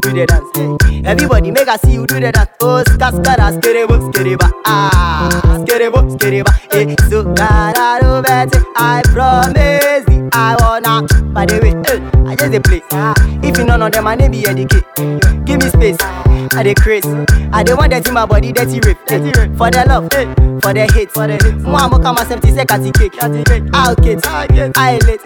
[0.01, 1.05] do the dance.
[1.05, 2.49] Everybody make us see you do the dance.
[2.61, 5.29] Oh, ska ska da skerebo skereba, ah,
[5.61, 6.51] skerebo skereba.
[6.71, 8.63] Eh, so da da do better.
[8.77, 11.07] I promise you, I wanna.
[11.33, 12.81] By the way, eh, I just dey play.
[13.47, 14.85] If you know none of them, I name be educate.
[15.45, 15.97] Give me space.
[16.53, 17.05] I dey craze.
[17.51, 18.97] I dey want that in my body, dirty rape.
[19.09, 19.19] Eh,
[19.57, 20.25] For the love, eh,
[20.61, 21.65] for the hate, for the hate.
[21.65, 23.15] I'm come myself to say catty cake.
[23.21, 25.23] I'll get, I late.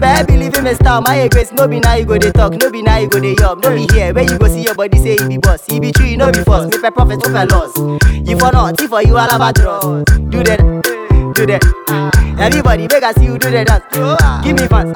[0.00, 1.00] Baby, leave him a star.
[1.02, 3.34] My grace, no be now you go they talk, no be now you go they
[3.34, 4.12] yub, no be here.
[4.14, 6.42] Where you go see your body say he be boss, he be true, no be
[6.44, 6.70] false.
[6.70, 7.76] Make a profit, make a loss.
[8.26, 9.80] You for not, if for you all about draw.
[10.04, 12.12] Do that, do that.
[12.38, 13.84] Everybody, make us see you do the dance.
[14.44, 14.92] Give me fans,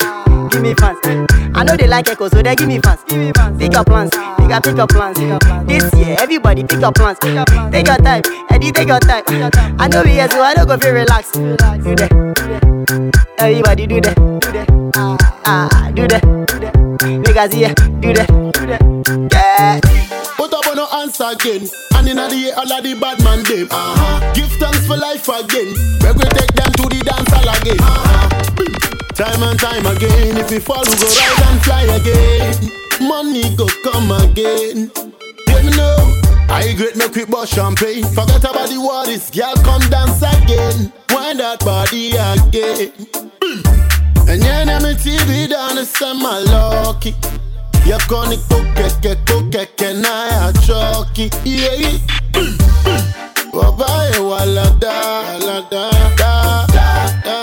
[0.53, 0.99] give me fans.
[1.55, 3.03] I know they like echo, so they give me fans.
[3.59, 5.19] Pick your plans, pick up, pick your plans.
[5.67, 7.19] This year, everybody pick your plans.
[7.19, 9.25] Take your time, Eddie, take your time.
[9.79, 11.33] I know we here, so I don't go feel relax.
[11.33, 12.13] Do that,
[13.39, 14.69] everybody do that, do that.
[15.47, 16.23] Ah, do that,
[17.39, 19.00] us here, do that, do that.
[21.33, 21.69] Again.
[21.95, 23.69] And in the year, all of the bad man them.
[23.71, 24.33] Uh-huh.
[24.35, 25.71] Give thanks for life again.
[26.03, 27.81] We will take them to the dance hall again.
[27.81, 28.51] Uh-huh.
[29.15, 30.37] Time and time again.
[30.39, 32.57] If we fall, we go rise and fly again.
[33.07, 34.91] Money go come again.
[35.49, 35.97] Me know.
[36.49, 38.05] I great no we but champagne.
[38.05, 39.31] Forget about the worries.
[39.31, 40.93] Girl, come dance again.
[41.11, 42.93] Wind that body again.
[44.27, 47.15] And yeah, na me TV down the summer lucky.
[47.87, 48.59] You gonna go
[49.51, 51.27] keke na ya choki.
[51.45, 51.99] Yeah.
[53.53, 54.95] Baba e wala da
[55.27, 57.37] wala da da da.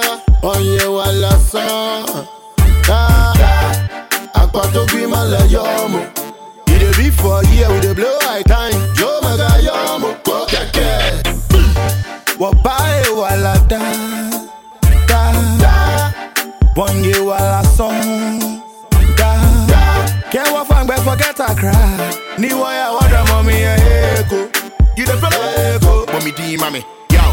[0.43, 2.05] Oye wala son
[2.87, 3.33] da.
[4.35, 6.01] Akwa to be mala yomo.
[6.69, 8.79] You dey be for year blow high time.
[8.95, 10.87] Yo maga yomo go keke.
[12.39, 13.81] Baba e wala da
[15.07, 16.13] da.
[16.75, 18.26] Bonge wala song.
[21.07, 22.37] Forget I cry.
[22.37, 24.39] Ni waya wada mommy a heko.
[24.97, 26.11] You the fella heko.
[26.11, 26.81] Mommy D, mommy.
[27.11, 27.23] Yo.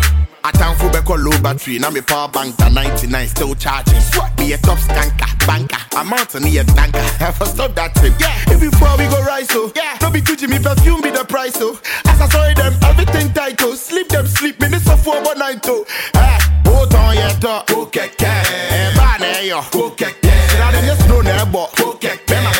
[0.46, 1.78] I time for back low battery.
[1.78, 4.00] Now me power bank to 99 still charging.
[4.38, 5.82] Me a top skanker, banker.
[5.92, 6.98] I'm out on a tanker.
[7.24, 8.14] Have to stop that thing.
[8.20, 8.52] Yeah.
[8.52, 9.98] If before we go rise so yeah.
[10.00, 11.78] No be Gucci, me perfume be the price so.
[12.06, 13.74] As I saw them, everything tight oh.
[13.74, 15.84] Sleep them sleep, minutes of four one night oh.
[16.12, 17.66] Hey, both on your top.
[17.66, 18.22] Go keke.
[18.22, 19.60] Eh, yo.
[19.62, 20.43] Keke.
[20.58, 21.66] Now them just know never.
[21.76, 22.26] Go keke.
[22.26, 22.52] Bema.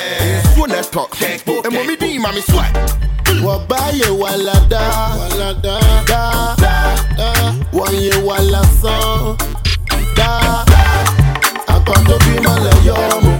[0.54, 1.16] So net talk.
[1.20, 2.72] And mommy D, mommy sweat.
[3.42, 4.80] Wabaye walada,
[5.18, 9.36] walada, da, da, wanye wala son,
[10.14, 10.64] da,
[11.66, 13.33] akoto bi male yomo,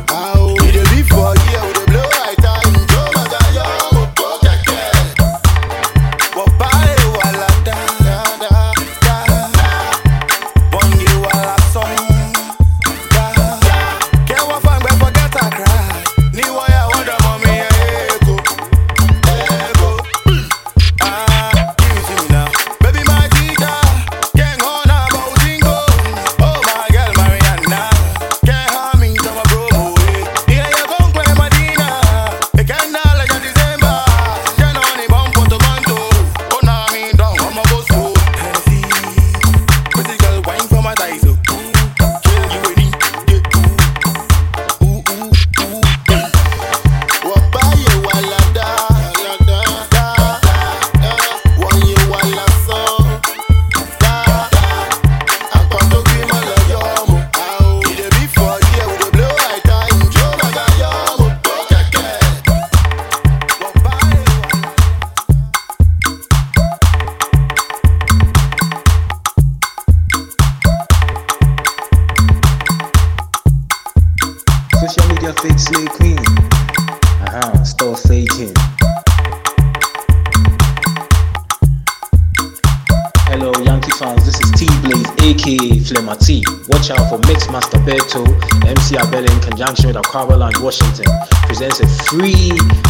[90.65, 91.05] Washington.
[91.45, 92.49] Presents a free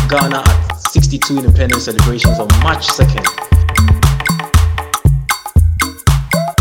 [0.08, 3.26] Ghana at 62 Independence celebrations on March 2nd.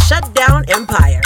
[0.08, 1.22] Shut down Empire.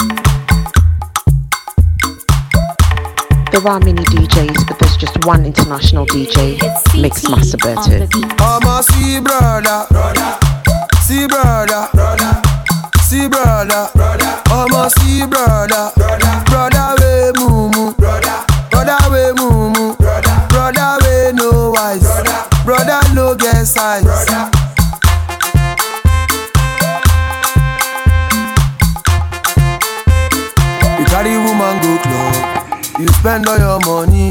[3.50, 6.58] There are many DJs, but there's just one international DJ,
[6.92, 8.06] Mixmaster Berto.
[8.40, 10.38] I'm a see brother, brother,
[11.00, 12.42] see brother, brother,
[13.04, 14.42] see brother, brother.
[14.48, 16.27] I'm a see brother, brother, brother
[33.28, 34.30] spend all your money.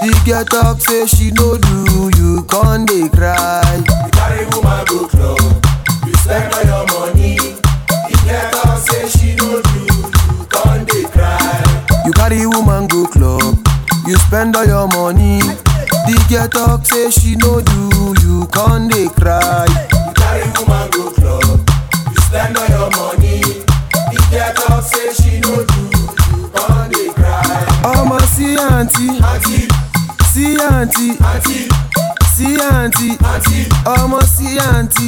[0.00, 3.60] The girl talk say she no do, you con dey cry.
[3.76, 5.64] You carry woman go club,
[6.06, 7.36] you spend all your money.
[8.08, 11.62] The girl talk say she no do, you con dey cry.
[12.06, 13.58] You carry woman go club,
[14.06, 15.40] you spend all your money.
[16.08, 19.66] The girl talk say she no do, you con dey cry.
[28.90, 29.68] Sí àǹtí,
[30.32, 31.08] sí àǹtí,
[32.36, 33.08] sí àǹtí,
[33.96, 35.06] ọmọ sí àǹtí,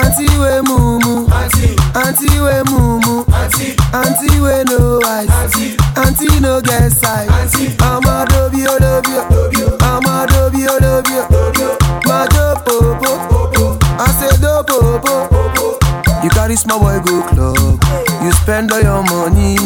[0.00, 0.24] àǹtí.
[0.40, 1.14] Wé mumu,
[2.02, 2.28] àǹtí.
[2.44, 3.14] Wé mumu,
[4.00, 4.28] àǹtí.
[4.44, 5.30] Wé no eyes,
[6.02, 6.26] àǹtí.
[6.40, 7.74] No get size.
[7.92, 9.22] Ọmọ dobi o dobi o,
[9.92, 11.24] ọmọ dobi o dobi o,
[12.08, 13.10] máa jó popo,
[14.06, 15.14] àṣedó popo.
[16.22, 17.84] You carry small boy go club,
[18.22, 19.56] you spend all your money.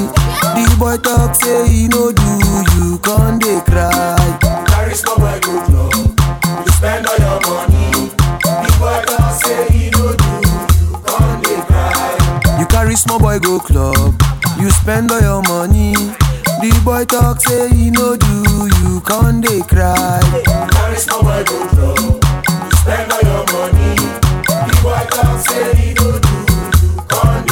[0.54, 2.38] The boy talk say he no do,
[2.76, 4.16] you con dey cry.
[4.66, 6.20] Carry small boy go club,
[6.66, 8.10] you spend all your money.
[8.42, 10.32] The boy talk say he no do,
[10.82, 12.58] you con dey cry.
[12.58, 14.20] You carry small boy go club,
[14.58, 15.92] you spend all your money.
[15.94, 20.20] The boy talk say he no do, you con dey cry.
[20.34, 22.24] You carry small boy go club,
[22.58, 23.94] you spend all your money.
[24.46, 26.36] The boy talk say he no do,
[26.82, 27.51] you con dey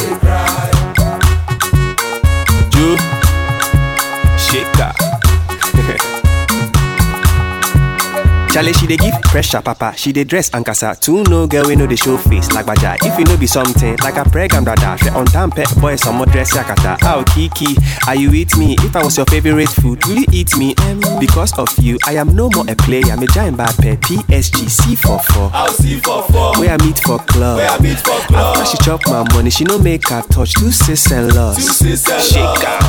[8.51, 9.93] Charlie, she dey give pressure, papa.
[9.95, 10.93] She dey dress and casa.
[10.99, 12.97] Two no girl, we know the show face like baja.
[13.01, 16.17] If you know be something like a pregnant brother, she on time pet boy, some
[16.17, 16.97] more dress yakata.
[17.03, 18.75] Oh, Kiki, are you with me?
[18.79, 20.75] If I was your favorite food, will you eat me?
[20.83, 23.15] Um, because of you, I am no more a player.
[23.15, 25.51] Me giant bad pet PSG C44.
[25.53, 26.59] I'll see for four.
[26.59, 27.57] Where I meet for club.
[27.57, 28.57] Where I meet for club.
[28.57, 31.55] After she chop my money, she no make her touch two sis and loss.
[31.55, 32.79] Two sis and Shaker.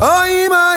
[0.00, 0.76] Oh, Ima,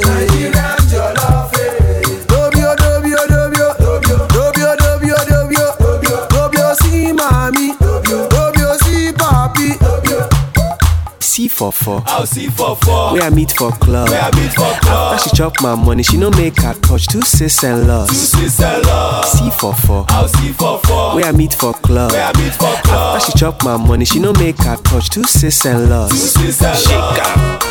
[11.61, 12.03] for four.
[12.07, 13.13] I'll see for four.
[13.13, 14.09] Where I meet for club.
[14.09, 15.13] Where I meet for club.
[15.13, 18.09] After she chop my money, she no make her touch two sis and loss.
[18.09, 19.33] Two sis and loss.
[19.33, 20.05] C for four.
[20.09, 21.13] I'll see for four.
[21.15, 22.11] Where I meet for club.
[22.13, 23.15] Where I meet for club.
[23.17, 26.09] After she chop my money, she no make her touch two sis and loss.
[26.09, 27.61] Two sis and Shake loss.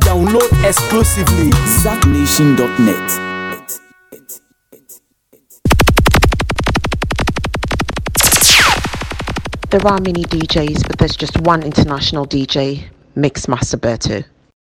[0.00, 1.50] Download exclusively
[1.82, 3.35] ZackNation.net.
[9.76, 14.24] There are many DJs, but there's just one international DJ, Mix Master Berto.